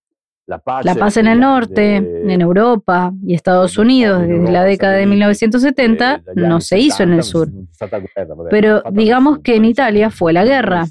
[0.47, 6.21] La paz en el norte, en Europa y Estados Unidos desde la década de 1970
[6.35, 7.49] no se hizo en el sur.
[8.51, 10.85] Pero digamos que en Italia fue la guerra.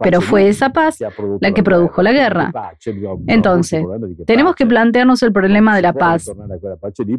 [0.00, 0.98] Pero fue esa paz
[1.40, 2.52] la que produjo la guerra.
[3.26, 3.84] Entonces,
[4.24, 6.30] tenemos que plantearnos el problema de la paz.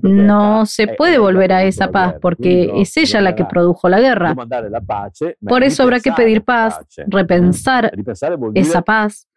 [0.02, 4.36] No se puede volver a esa paz porque es ella la que produjo la guerra.
[5.47, 7.91] Por eso habrá que pedir paz, repensar
[8.54, 9.28] esa paz.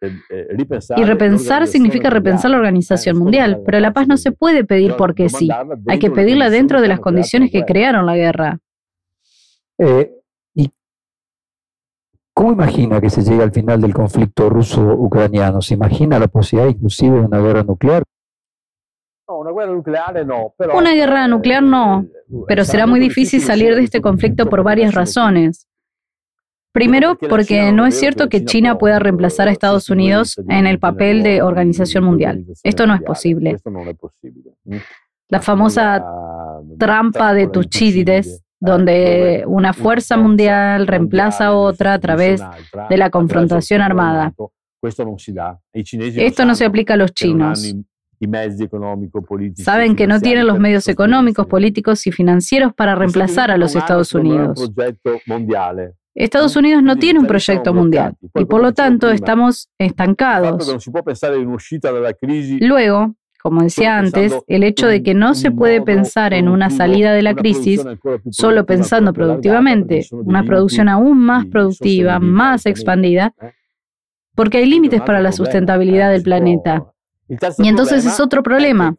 [0.95, 5.27] Y repensar significa repensar la organización mundial, pero la paz no se puede pedir porque
[5.29, 5.49] sí.
[5.87, 8.59] Hay que pedirla dentro de las condiciones que crearon la guerra.
[9.77, 10.22] Eh,
[12.33, 15.61] ¿Cómo imagina que se llega al final del conflicto ruso-ucraniano?
[15.61, 18.03] ¿Se imagina la posibilidad inclusive de una guerra nuclear?
[19.27, 20.53] No, una guerra nuclear no.
[20.57, 22.05] Pero, una guerra nuclear no,
[22.47, 25.67] pero será muy difícil salir de este conflicto por varias razones.
[26.73, 31.21] Primero, porque no es cierto que China pueda reemplazar a Estados Unidos en el papel
[31.21, 32.45] de organización mundial.
[32.63, 33.57] Esto no es posible.
[35.29, 36.03] La famosa
[36.79, 42.41] trampa de Tucídides donde una fuerza mundial reemplaza a otra a través
[42.89, 44.33] de la confrontación armada.
[44.81, 47.75] Esto no se aplica a los chinos.
[49.55, 54.13] Saben que no tienen los medios económicos, políticos y financieros para reemplazar a los Estados
[54.13, 54.71] Unidos.
[56.15, 60.65] Estados Unidos no tiene un proyecto mundial y por lo tanto estamos estancados.
[62.61, 67.11] Luego, como decía antes, el hecho de que no se puede pensar en una salida
[67.11, 67.83] de la crisis
[68.31, 73.35] solo pensando productivamente, una producción aún más productiva, más expandida,
[74.33, 76.85] porque hay límites para la sustentabilidad del planeta.
[77.57, 78.95] Y entonces es otro problema.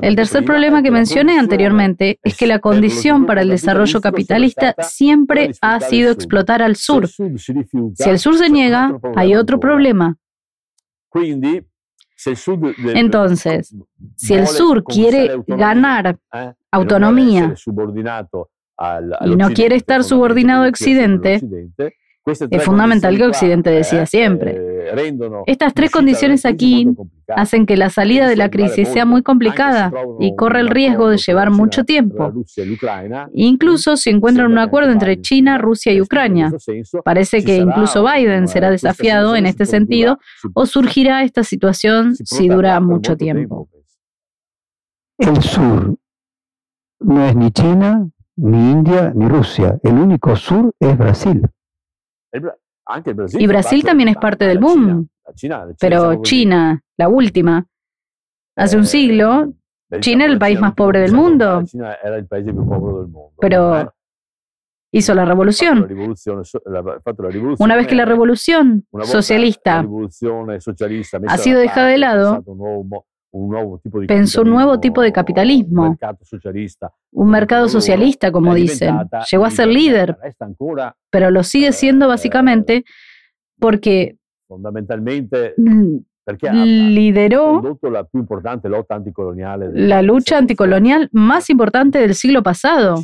[0.00, 5.50] El tercer problema que mencioné anteriormente es que la condición para el desarrollo capitalista siempre
[5.60, 7.08] ha sido explotar al sur.
[7.08, 10.16] Si el sur se niega, hay otro problema.
[12.94, 13.74] Entonces,
[14.16, 17.54] si el sur quiere ganar eh, autonomía
[19.24, 21.40] y no quiere estar subordinado a Occidente,
[22.26, 24.56] es fundamental que Occidente decida siempre.
[24.56, 26.88] Eh, Estas tres condiciones aquí
[27.28, 31.16] hacen que la salida de la crisis sea muy complicada y corre el riesgo de
[31.16, 32.32] llevar mucho tiempo.
[33.32, 36.52] Incluso si encuentran un acuerdo entre China, Rusia y Ucrania.
[37.04, 40.18] Parece que incluso Biden será desafiado en este sentido
[40.54, 43.68] o surgirá esta situación si dura mucho tiempo.
[45.18, 45.96] El sur
[47.00, 49.78] no es ni China, ni India, ni Rusia.
[49.82, 51.42] El único sur es Brasil.
[53.38, 55.08] Y Brasil también es parte del boom.
[55.78, 57.66] Pero China, la última,
[58.56, 59.52] hace un eh, siglo,
[60.00, 61.62] China era el país más pobre del mundo.
[63.40, 63.92] Pero
[64.92, 65.88] hizo la revolución.
[67.58, 69.84] Una vez que la revolución socialista
[71.28, 72.44] ha sido dejada de lado,
[74.06, 75.96] pensó un nuevo tipo de capitalismo,
[77.12, 78.96] un mercado socialista, como dicen.
[79.30, 80.16] Llegó a ser líder,
[81.10, 82.84] pero lo sigue siendo básicamente
[83.58, 84.16] porque
[86.52, 87.62] lideró
[89.72, 92.96] la lucha anticolonial más importante del siglo pasado.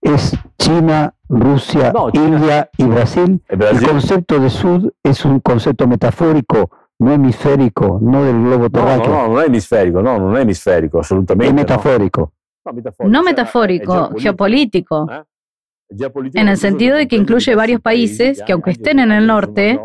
[0.00, 3.42] Es China, Rusia, India y Brasil.
[3.48, 9.08] El concepto de Sud es un concepto metafórico no hemisférico, no del globo terráqueo.
[9.08, 11.48] No, no, no es hemisférico, no, no es hemisférico, absolutamente.
[11.48, 12.32] Es metafórico.
[13.04, 15.08] No, metafórico, geopolítico.
[15.10, 15.24] ¿Eh?
[16.34, 19.80] En el sentido de que incluye varios países que, aunque estén en el norte,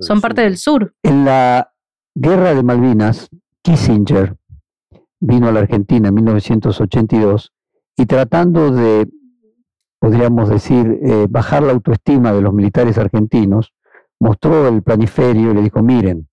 [0.00, 0.94] son parte del sur.
[1.02, 1.72] En la
[2.14, 3.30] guerra de Malvinas,
[3.62, 4.36] Kissinger
[5.20, 7.52] vino a la Argentina en 1982
[7.96, 9.08] y tratando de,
[9.98, 13.72] podríamos decir, eh, bajar la autoestima de los militares argentinos,
[14.20, 16.28] mostró el planiferio y le dijo, miren,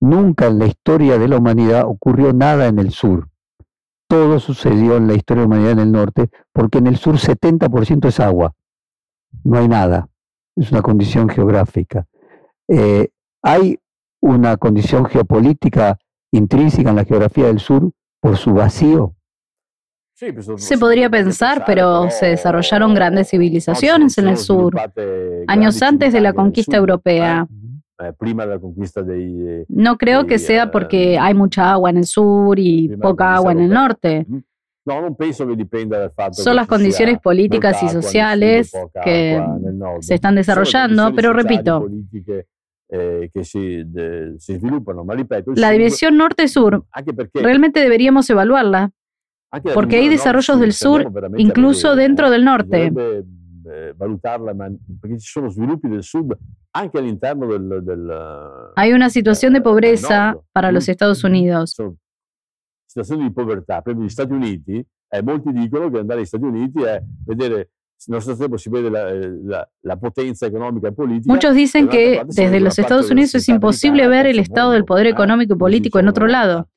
[0.00, 3.28] nunca en la historia de la humanidad ocurrió nada en el sur.
[4.08, 7.16] Todo sucedió en la historia de la humanidad en el norte, porque en el sur
[7.16, 8.54] 70% es agua.
[9.44, 10.08] No hay nada.
[10.56, 12.06] Es una condición geográfica.
[12.68, 13.08] Eh,
[13.42, 13.78] hay
[14.20, 15.98] una condición geopolítica
[16.30, 19.14] intrínseca en la geografía del sur por su vacío.
[20.30, 24.72] Pues, se podría pensar, pero se desarrollaron grandes civilizaciones en el sur,
[25.48, 27.48] años antes de la conquista europea.
[29.68, 33.60] No creo que sea porque hay mucha agua en el sur y poca agua en
[33.60, 34.26] el norte.
[36.32, 39.44] Son las condiciones políticas y sociales que
[40.00, 41.88] se están desarrollando, pero repito,
[45.56, 46.84] la división norte-sur
[47.34, 48.92] realmente deberíamos evaluarla
[49.74, 52.92] porque hay desarrollos del sur incluso dentro del norte.
[58.76, 61.76] Hay una situación de pobreza para los Estados Unidos.
[62.86, 63.24] Situación de
[65.22, 67.70] molti dicono che andare agli Stati Uniti è vedere
[71.24, 75.54] Muchos dicen que desde los Estados Unidos es imposible ver el estado del poder económico
[75.54, 76.68] y político en otro lado.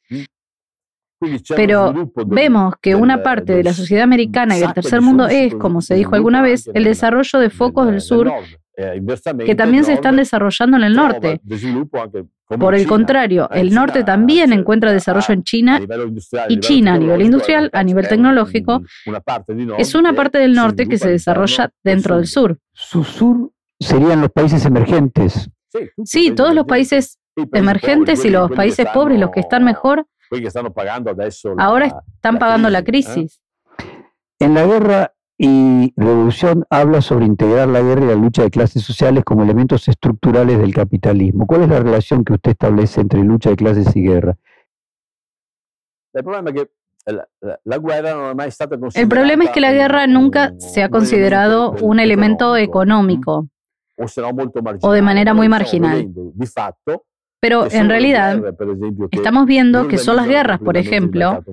[1.56, 5.82] Pero vemos que una parte de la sociedad americana y del tercer mundo es, como
[5.82, 8.32] se dijo alguna vez, el desarrollo de focos del sur
[9.46, 11.40] que también se están desarrollando en el norte.
[12.60, 15.80] Por el contrario, el norte también encuentra desarrollo en China
[16.50, 18.82] y China a nivel industrial, a nivel tecnológico,
[19.78, 22.58] es una parte del norte que se desarrolla dentro del sur.
[22.74, 25.50] Su sur serían los países emergentes.
[26.04, 27.20] Sí, todos los países
[27.54, 30.06] emergentes y los países pobres, los que están mejor,
[31.58, 33.42] Ahora están pagando la crisis.
[34.40, 38.84] En la guerra y revolución habla sobre integrar la guerra y la lucha de clases
[38.84, 41.46] sociales como elementos estructurales del capitalismo.
[41.46, 44.38] ¿Cuál es la relación que usted establece entre lucha de clases y guerra?
[48.96, 53.48] El problema es que la guerra nunca se ha considerado un elemento económico
[54.82, 56.12] o de manera muy marginal.
[57.46, 58.42] Pero en realidad
[59.12, 61.44] estamos viendo que son las guerras, por ejemplo,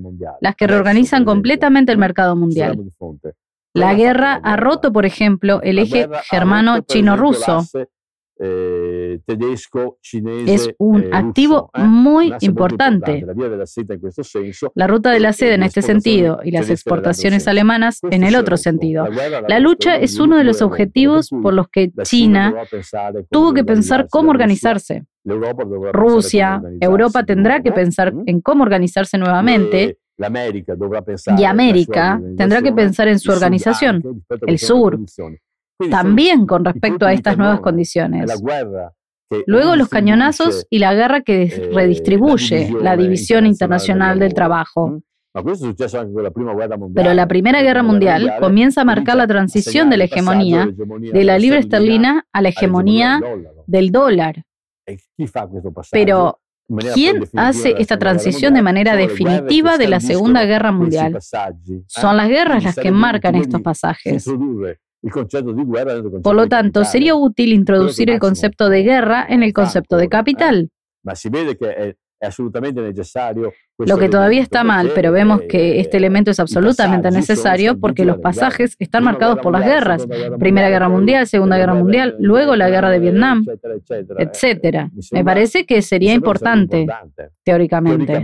[0.41, 2.81] las que reorganizan completamente el mercado mundial.
[3.75, 7.67] La guerra ha roto, por ejemplo, el eje germano-chino-ruso.
[9.13, 13.25] Eh, es un eh, activo muy importante.
[14.75, 18.57] La ruta de la seda en este sentido y las exportaciones alemanas en el otro
[18.57, 19.07] sentido.
[19.49, 22.55] La lucha es uno de los objetivos por los que China
[23.31, 25.05] tuvo que pensar cómo organizarse.
[25.93, 29.99] Rusia, Europa tendrá que pensar en cómo organizarse nuevamente.
[31.39, 34.03] Y América tendrá que pensar en su organización,
[34.47, 34.99] el sur,
[35.91, 38.31] también con respecto a estas nuevas condiciones.
[39.47, 45.01] Luego los cañonazos y la guerra que eh, redistribuye la división internacional del trabajo.
[46.95, 50.69] Pero la Primera Guerra Mundial comienza a marcar la transición de la hegemonía
[51.13, 53.21] de la libra esterlina a la hegemonía
[53.67, 54.43] del dólar.
[55.91, 56.41] Pero,
[56.93, 61.19] ¿quién hace esta transición de manera definitiva de la Segunda Guerra Mundial?
[61.87, 64.27] Son las guerras las que marcan estos pasajes.
[66.23, 70.71] Por lo tanto, sería útil introducir el concepto de guerra en el concepto de capital.
[73.79, 78.19] Lo que todavía está mal, pero vemos que este elemento es absolutamente necesario porque los
[78.19, 80.07] pasajes están marcados por las guerras.
[80.39, 83.45] Primera Guerra Mundial, Segunda Guerra Mundial, luego la Guerra de Vietnam,
[84.19, 84.89] etc.
[85.11, 86.87] Me parece que sería importante,
[87.43, 88.23] teóricamente.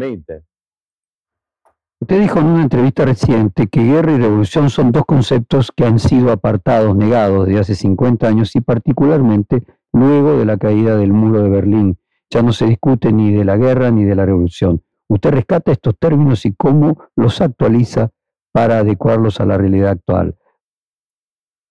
[2.00, 5.98] Usted dijo en una entrevista reciente que guerra y revolución son dos conceptos que han
[5.98, 11.42] sido apartados, negados desde hace 50 años y particularmente luego de la caída del muro
[11.42, 11.98] de Berlín.
[12.30, 14.82] Ya no se discute ni de la guerra ni de la revolución.
[15.08, 18.10] Usted rescata estos términos y cómo los actualiza
[18.52, 20.36] para adecuarlos a la realidad actual.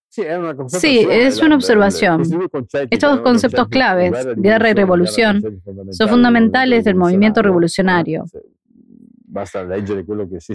[0.09, 2.23] Sí, es una observación.
[2.89, 5.61] Estos dos conceptos claves, guerra y revolución,
[5.91, 8.25] son fundamentales del movimiento revolucionario.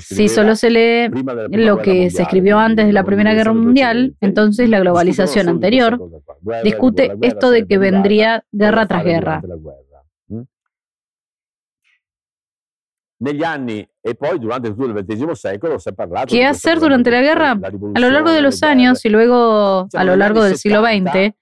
[0.00, 1.10] Si solo se lee
[1.50, 6.00] lo que se escribió antes de la Primera Guerra Mundial, entonces la globalización anterior
[6.64, 9.42] discute esto de que vendría guerra tras guerra.
[16.26, 17.52] ¿Qué hacer durante la guerra?
[17.52, 21.32] A lo largo de los años y luego a lo largo del siglo XX,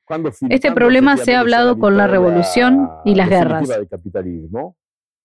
[0.51, 3.69] este problema se ha hablado con la revolución y las guerras.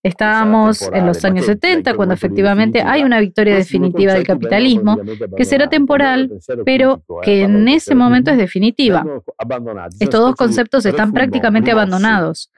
[0.06, 5.00] Estábamos en los años 70, cuando efectivamente hay una victoria definitiva del capitalismo,
[5.36, 6.32] que será temporal,
[6.64, 9.04] pero que en ese momento es definitiva.
[10.00, 12.52] Estos dos conceptos están prácticamente abandonados.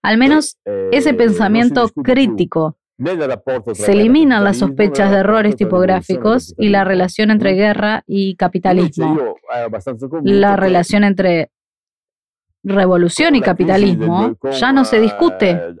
[0.00, 0.56] Al menos
[0.90, 2.78] ese pensamiento crítico.
[3.74, 9.36] Se eliminan las sospechas de errores tipográficos y la relación entre guerra y capitalismo.
[10.22, 11.50] La relación entre
[12.66, 15.76] revolución y capitalismo ya no se discute.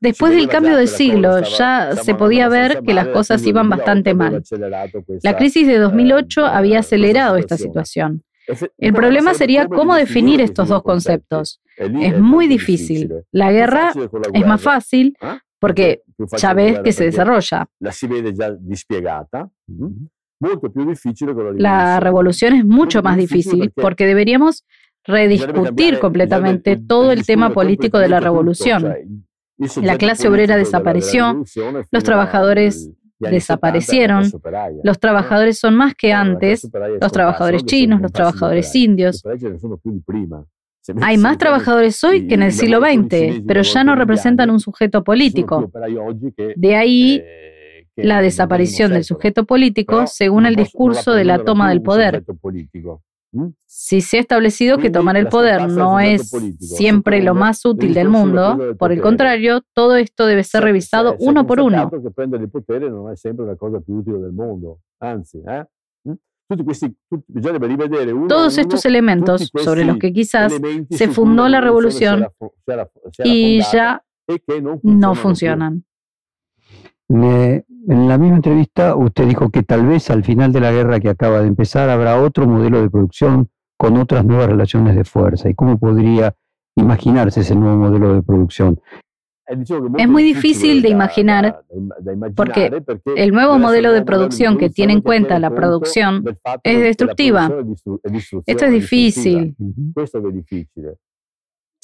[0.00, 4.42] Después del cambio de siglo ya se podía ver que las cosas iban bastante mal.
[5.22, 8.22] La crisis de 2008 había acelerado esta situación.
[8.78, 11.60] El problema sería cómo definir estos dos conceptos.
[11.76, 13.12] Es muy difícil.
[13.30, 13.92] La guerra
[14.32, 15.16] es más fácil
[15.58, 16.02] porque
[16.36, 17.68] ya ves que se desarrolla.
[17.80, 17.92] La
[22.00, 24.64] revolución es mucho más difícil porque deberíamos
[25.04, 28.94] rediscutir completamente todo el tema político de la revolución.
[29.82, 31.42] La clase obrera desapareció,
[31.90, 34.30] los trabajadores desaparecieron,
[34.84, 36.68] los trabajadores son más que antes,
[37.00, 39.24] los trabajadores chinos, los trabajadores indios.
[41.02, 45.02] Hay más trabajadores hoy que en el siglo XX, pero ya no representan un sujeto
[45.04, 45.70] político.
[46.56, 47.57] De ahí eh,
[48.04, 52.24] la desaparición del sujeto político según el discurso de la toma del poder.
[53.32, 53.48] ¿Mm?
[53.66, 58.08] Si se ha establecido que tomar el poder no es siempre lo más útil del
[58.08, 61.90] mundo, por el contrario, todo esto debe ser revisado uno por uno.
[68.28, 70.52] Todos estos elementos sobre los que quizás
[70.90, 72.28] se fundó la revolución
[73.22, 74.02] y ya
[74.82, 75.84] no funcionan
[77.08, 81.08] en la misma entrevista usted dijo que tal vez al final de la guerra que
[81.08, 83.48] acaba de empezar habrá otro modelo de producción
[83.78, 85.48] con otras nuevas relaciones de fuerza.
[85.48, 86.34] ¿Y cómo podría
[86.76, 88.80] imaginarse ese nuevo modelo de producción?
[89.96, 91.64] Es muy difícil de imaginar
[92.36, 92.70] porque
[93.16, 96.22] el nuevo modelo de producción que tiene en cuenta la producción
[96.62, 97.50] es destructiva.
[98.44, 99.56] Esto es difícil.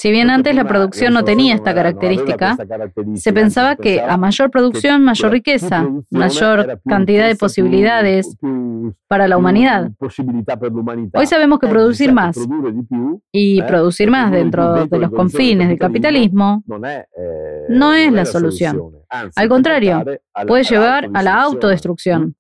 [0.05, 2.59] Si bien antes la producción no tenía esta característica,
[3.15, 8.37] se pensaba que a mayor producción, mayor riqueza, mayor cantidad de posibilidades
[9.09, 9.93] para la humanidad.
[11.15, 12.39] Hoy sabemos que producir más
[13.33, 16.63] y producir más dentro de los confines del capitalismo
[17.71, 18.79] no es la solución.
[19.09, 20.05] Al contrario,
[20.47, 22.37] puede llevar a la autodestrucción.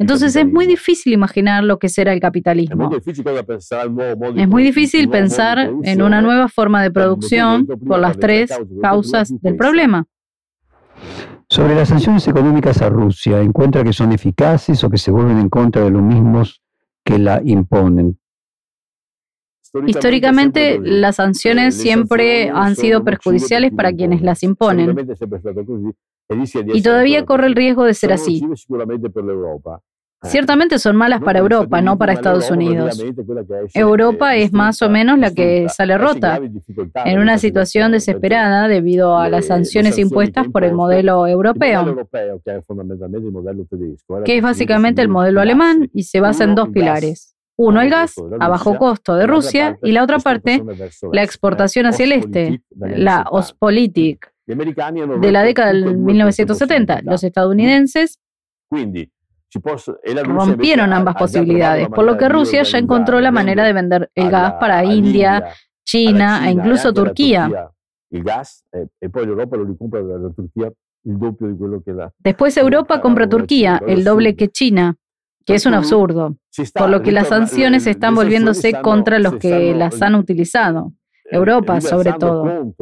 [0.00, 2.90] Entonces es muy difícil imaginar lo que será el capitalismo.
[2.96, 9.56] Es muy difícil pensar en una nueva forma de producción por las tres causas del
[9.56, 10.06] problema.
[11.50, 15.50] Sobre las sanciones económicas a Rusia, ¿encuentra que son eficaces o que se vuelven en
[15.50, 16.62] contra de los mismos
[17.04, 18.18] que la imponen?
[19.86, 24.96] Históricamente, las sanciones siempre han sido perjudiciales para quienes las imponen.
[26.72, 28.42] Y todavía corre el riesgo de ser así.
[30.22, 33.02] Ciertamente son malas para Europa, no para Estados Unidos.
[33.72, 36.38] Europa es más o menos la que sale rota,
[37.06, 42.06] en una situación desesperada debido a las sanciones impuestas por el modelo europeo,
[44.24, 47.34] que es básicamente el modelo alemán y se basa en dos pilares.
[47.56, 50.62] Uno, el gas a bajo costo de Rusia y la otra parte,
[51.12, 57.00] la exportación hacia el este, la Ostpolitik, de la década del 1970.
[57.04, 58.18] Los estadounidenses
[60.22, 64.54] rompieron ambas posibilidades, por lo que Rusia ya encontró la manera de vender el gas
[64.54, 65.52] para India,
[65.84, 67.50] China e incluso Turquía.
[72.18, 74.96] Después Europa compra Turquía, el doble que China,
[75.44, 76.36] que es un absurdo,
[76.74, 80.92] por lo que las sanciones están volviéndose contra los que las han utilizado,
[81.24, 82.74] eh, Europa sobre todo.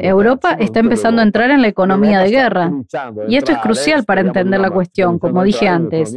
[0.00, 2.72] Europa está empezando a entrar en la economía de guerra.
[3.28, 6.14] Y esto es crucial para entender la cuestión, como dije antes.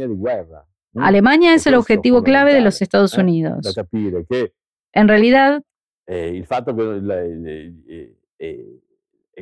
[0.94, 3.76] Alemania es el objetivo clave de los Estados Unidos.
[4.92, 5.62] En realidad,
[6.44, 7.74] fatto che,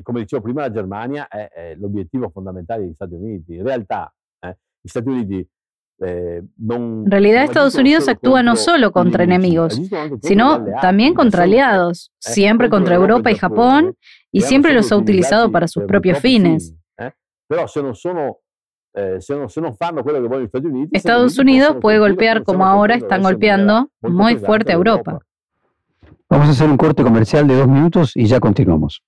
[0.03, 3.55] come dicevo prima, la Germania è, l'obiettivo fondamentale degli Stati Uniti.
[3.55, 4.12] In realtà,
[4.81, 5.49] gli Stati Uniti eh,
[5.99, 9.81] en realidad Estados Unidos actúa no solo contra enemigos,
[10.23, 13.97] sino también contra aliados, eh, siempre contra Europa y Japón,
[14.31, 16.75] y siempre los ha utilizado para sus propios fines.
[20.93, 25.19] Estados Unidos puede golpear como ahora están golpeando muy fuerte a Europa.
[26.29, 29.03] Vamos a hacer un corte comercial de dos minutos y ya continuamos.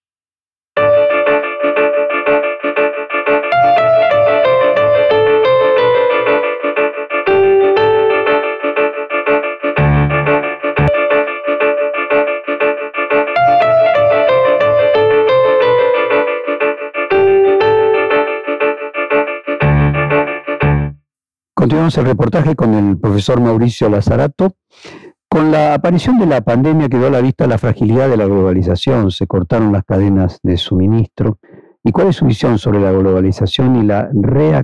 [21.58, 24.52] Continuamos el reportaje con el profesor Mauricio Lazarato.
[25.28, 29.10] Con la aparición de la pandemia quedó a la vista la fragilidad de la globalización,
[29.10, 31.38] se cortaron las cadenas de suministro.
[31.82, 34.08] ¿Y cuál es su visión sobre la globalización y la,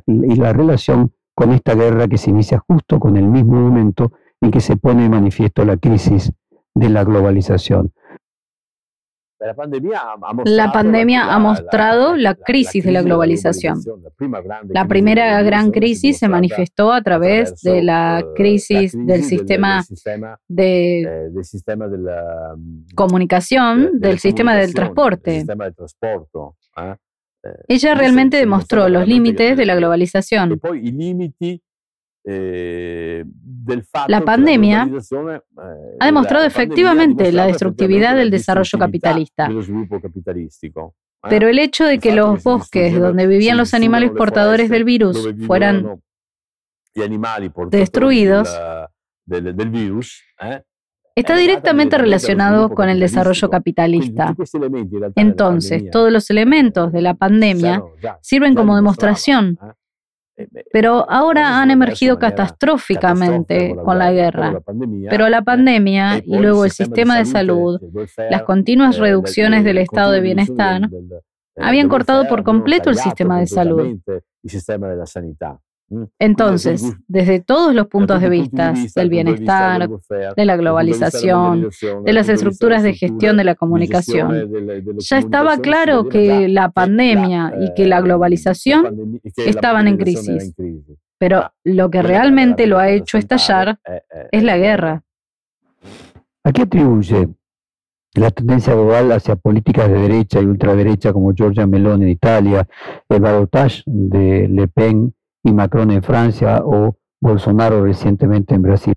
[0.07, 4.53] y la relación con esta guerra que se inicia justo con el mismo momento en
[4.53, 6.33] que se pone de manifiesto la crisis
[6.77, 7.93] de la globalización?
[10.45, 13.81] La pandemia ha mostrado la crisis de la globalización.
[14.69, 19.85] La primera gran crisis se manifestó a través de la crisis del sistema
[20.49, 21.31] de
[22.95, 25.45] comunicación, del sistema del transporte.
[27.69, 30.59] Ella realmente demostró los límites de la globalización.
[32.27, 33.23] Eh,
[34.09, 35.41] la pandemia eh,
[36.01, 39.51] ha demostrado efectivamente la destructividad del desarrollo capitalista.
[41.29, 46.01] Pero el hecho de que los bosques donde vivían los animales portadores del virus fueran
[47.71, 48.49] destruidos
[50.41, 50.63] eh,
[51.15, 54.35] está directamente relacionado con el desarrollo capitalista.
[55.15, 57.83] Entonces, todos los elementos de la pandemia
[58.21, 59.73] sirven como demostración eh,
[60.73, 64.61] pero ahora han emergido catastróficamente con la guerra.
[65.09, 67.81] Pero la pandemia y luego el sistema de salud,
[68.31, 70.89] las continuas reducciones del estado de bienestar,
[71.57, 73.99] habían cortado por completo el sistema de salud.
[75.89, 76.05] Mm.
[76.19, 79.89] Entonces, desde todos los puntos de vista, del bienestar,
[80.37, 81.69] de la globalización,
[82.05, 84.51] de las estructuras de gestión de la comunicación,
[84.99, 90.55] ya estaba claro que la pandemia y que la globalización estaban en crisis.
[91.19, 95.03] Pero ah, lo que realmente lo ha hecho estallar eh, eh, es la guerra.
[96.43, 97.29] ¿A qué atribuye
[98.15, 102.67] la tendencia global hacia políticas de derecha y ultraderecha como Giorgia Meloni en Italia,
[103.09, 105.15] el balotage de Le Pen
[105.45, 108.95] y Macron en Francia o Bolsonaro recientemente en Brasil.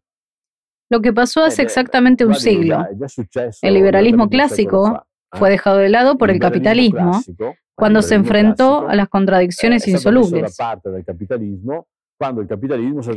[0.89, 2.85] lo que pasó hace exactamente un siglo.
[3.61, 7.21] El liberalismo clásico fue dejado de lado por el capitalismo
[7.75, 10.57] cuando se enfrentó a las contradicciones insolubles.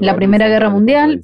[0.01, 1.23] La Primera Guerra Mundial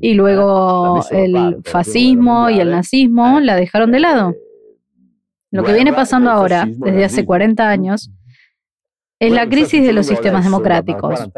[0.00, 4.34] y luego el fascismo y el nazismo la dejaron de lado.
[5.50, 8.10] Lo que viene pasando ahora, desde hace 40 años,
[9.22, 11.28] es la crisis de los sistemas democráticos.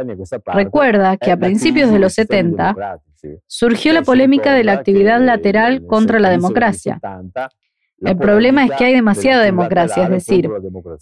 [0.47, 2.99] Recuerda que a principios de los 70
[3.47, 6.99] surgió la polémica de la actividad lateral contra la democracia.
[8.01, 10.49] El problema es que hay demasiada democracia, es decir,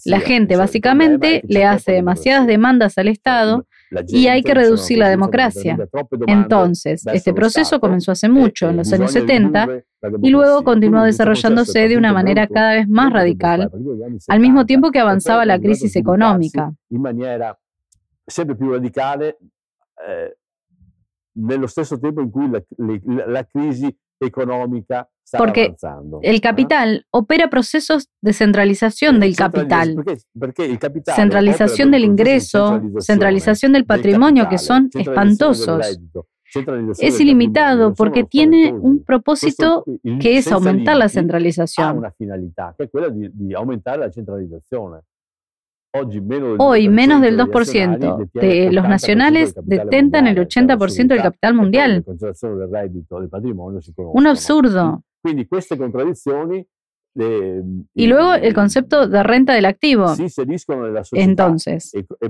[0.03, 3.65] la gente básicamente le hace demasiadas demandas al Estado
[4.07, 5.77] y hay que reducir la democracia.
[6.27, 9.67] Entonces, este proceso comenzó hace mucho, en los años 70,
[10.21, 13.71] y luego continuó desarrollándose de una manera cada vez más radical,
[14.27, 16.73] al mismo tiempo que avanzaba la crisis económica.
[18.25, 19.37] sempre più radicale
[20.07, 20.37] eh,
[21.33, 22.63] nello stesso tempo in cui la,
[23.27, 23.95] la crisi
[25.37, 25.75] porque
[26.21, 29.95] el capital opera procesos de centralización del capital,
[31.15, 35.99] centralización del ingreso, centralización del patrimonio que son espantosos.
[36.99, 39.83] Es ilimitado porque tiene un propósito
[40.19, 42.03] que es aumentar la centralización.
[46.57, 52.03] Hoy, menos del 2% de los nacionales detentan el 80% del capital mundial.
[54.13, 55.03] Un absurdo.
[57.15, 60.15] Y luego el concepto de renta del activo.
[61.11, 62.29] Entonces, e, e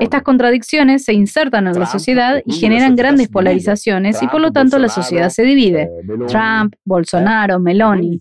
[0.00, 4.78] estas contradicciones se insertan en la sociedad y generan grandes polarizaciones y por lo tanto
[4.78, 5.82] la sociedad se divide.
[5.82, 8.18] Eh, Trump, Bolsonaro, eh, Meloni.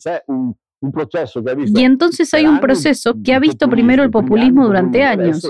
[1.80, 5.42] Y entonces hay un proceso que ha visto primero el populismo durante años.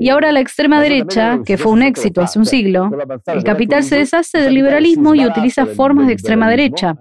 [0.00, 2.90] Y ahora la extrema derecha, que fue un éxito hace un siglo,
[3.26, 6.96] el capital se deshace del liberalismo y utiliza formas de extrema derecha.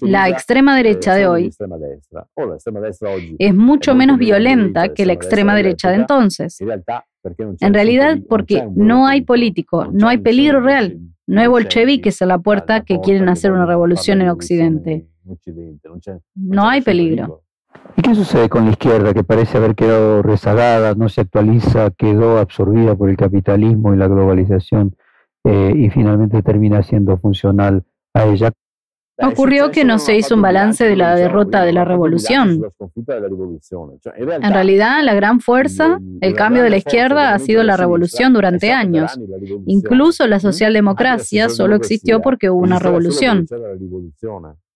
[0.00, 1.50] La extrema derecha de hoy
[3.38, 6.58] es mucho menos violenta que la extrema derecha de entonces.
[7.60, 12.38] En realidad, porque no hay político, no hay peligro real, no hay bolcheviques a la
[12.38, 15.08] puerta que quieren hacer una revolución en Occidente.
[16.34, 17.42] No hay peligro.
[17.96, 22.38] ¿Y qué sucede con la izquierda que parece haber quedado rezagada, no se actualiza, quedó
[22.38, 24.94] absorbida por el capitalismo y la globalización
[25.44, 28.52] eh, y finalmente termina siendo funcional a ella?
[29.20, 32.62] Ocurrió que no se hizo un balance de la derrota de la revolución.
[34.16, 38.70] En realidad, la gran fuerza, el cambio de la izquierda ha sido la revolución durante
[38.70, 39.18] años.
[39.66, 43.44] Incluso la socialdemocracia solo existió porque hubo una revolución.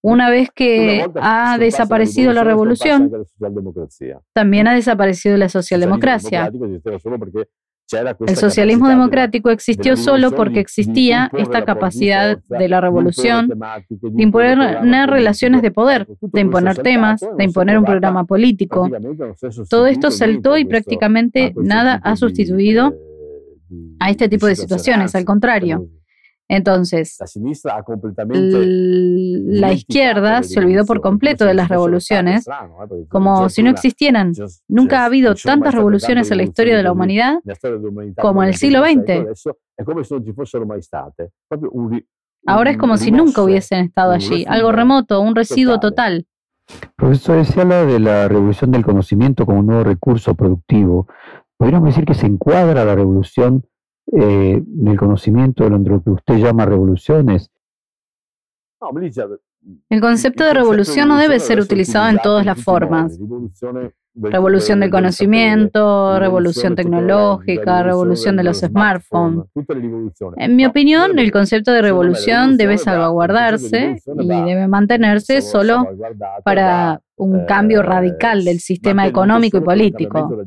[0.02, 3.10] Una vez que ha desaparecido la revolución,
[4.32, 6.50] también ha desaparecido la socialdemocracia.
[8.26, 14.58] El socialismo democrático existió solo porque existía esta capacidad de la revolución de imponer
[15.08, 18.90] relaciones de poder, de imponer temas, de imponer un programa político.
[19.68, 22.94] Todo esto saltó y prácticamente nada ha sustituido
[24.00, 25.86] a este tipo de situaciones, al contrario.
[26.54, 27.16] Entonces,
[29.46, 33.06] la izquierda se olvidó por completo de las revoluciones, ¿eh?
[33.08, 34.34] como si no existieran.
[34.68, 37.38] Nunca ha habido tantas revoluciones en la historia de la humanidad
[38.20, 39.56] como en el siglo XX.
[42.44, 46.26] Ahora es como si nunca hubiesen estado allí, algo remoto, un residuo total.
[46.96, 51.08] Profesor, se habla de la revolución del conocimiento como un nuevo recurso productivo.
[51.56, 53.64] ¿Podríamos decir que se encuadra la revolución
[54.06, 57.50] eh, el conocimiento de lo que usted llama revoluciones.
[59.88, 63.18] El concepto de revolución no debe ser utilizado en todas las formas.
[64.14, 69.44] Revolución del conocimiento, revolución tecnológica, revolución de los smartphones.
[70.36, 75.88] En mi opinión, el concepto de revolución debe salvaguardarse y debe mantenerse solo
[76.44, 80.44] para un cambio eh, radical del sistema económico y político.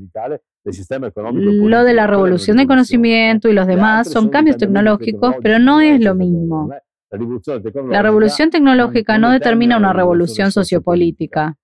[1.34, 6.04] Lo de la revolución del conocimiento y los demás son cambios tecnológicos, pero no es
[6.04, 6.70] lo mismo.
[7.90, 11.56] La revolución tecnológica no determina una revolución sociopolítica.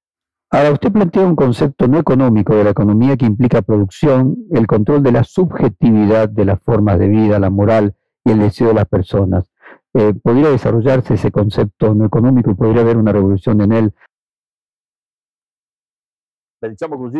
[0.53, 5.01] Ahora, usted plantea un concepto no económico de la economía que implica producción, el control
[5.01, 7.95] de la subjetividad de las formas de vida, la moral
[8.25, 9.49] y el deseo de las personas.
[9.93, 13.93] Eh, ¿Podría desarrollarse ese concepto no económico y podría haber una revolución en él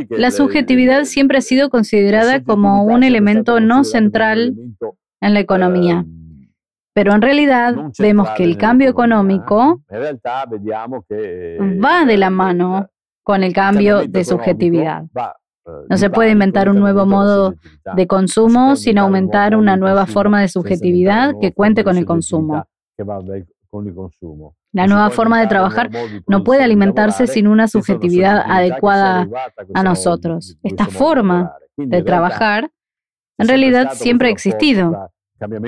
[0.10, 4.56] la subjetividad siempre ha sido considerada como un elemento no central
[5.22, 6.06] en la economía.
[6.06, 6.50] Ehm,
[6.94, 9.82] Pero en realidad vemos que el cambio económico
[11.84, 12.90] va de la mano
[13.24, 15.06] con el cambio de subjetividad.
[15.90, 17.54] No se puede inventar un nuevo modo
[17.96, 22.66] de consumo sin aumentar una nueva forma de subjetividad que cuente con el consumo.
[24.74, 25.90] La nueva forma de trabajar
[26.28, 29.28] no puede alimentarse sin una subjetividad adecuada
[29.74, 30.58] a nosotros.
[30.64, 32.72] Esta forma de trabajar
[33.38, 35.10] en realidad siempre ha existido.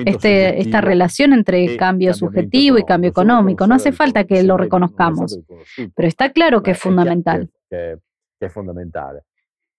[0.06, 3.66] Este, esta relación entre cambio subjetivo y cambio económico.
[3.66, 5.40] No hace falta que lo reconozcamos,
[5.96, 7.50] pero está claro que es fundamental.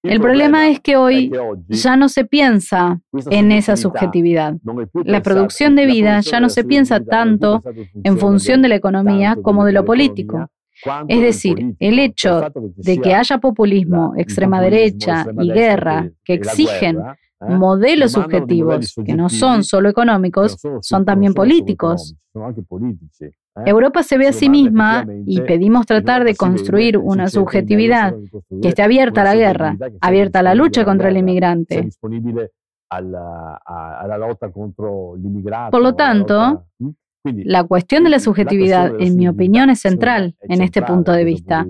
[0.04, 1.32] El problema es que hoy
[1.68, 3.00] ya no se piensa
[3.30, 4.54] en esa subjetividad.
[5.04, 7.62] La producción de vida ya no se piensa tanto
[8.02, 10.48] en función de la economía como de lo político.
[11.08, 12.42] Es decir, el hecho
[12.76, 17.54] de que haya populismo, extrema derecha y guerra que exigen ¿eh?
[17.54, 22.14] modelos subjetivos que no son solo económicos, son también políticos.
[23.56, 23.62] ¿Eh?
[23.66, 28.14] Europa se ve a sí misma y pedimos tratar de construir una subjetividad
[28.62, 31.88] que esté abierta a la guerra, abierta a la lucha contra el inmigrante.
[35.70, 36.66] Por lo tanto,
[37.24, 41.66] la cuestión de la subjetividad, en mi opinión, es central en este punto de vista.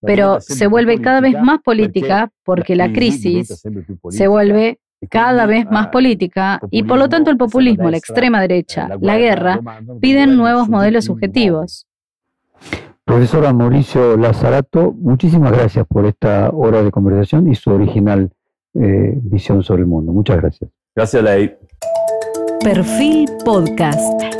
[0.00, 3.62] pero se vuelve cada vez más política porque la crisis
[4.10, 8.88] se vuelve cada vez más política y por lo tanto el populismo, la extrema derecha,
[9.00, 9.60] la guerra,
[10.00, 11.86] piden nuevos modelos subjetivos.
[13.04, 18.30] Profesora Mauricio Lazarato, muchísimas gracias por esta hora de conversación y su original
[18.74, 20.12] eh, visión sobre el mundo.
[20.12, 20.70] Muchas gracias.
[20.94, 21.56] Gracias, Ley.
[22.62, 24.37] Perfil Podcast.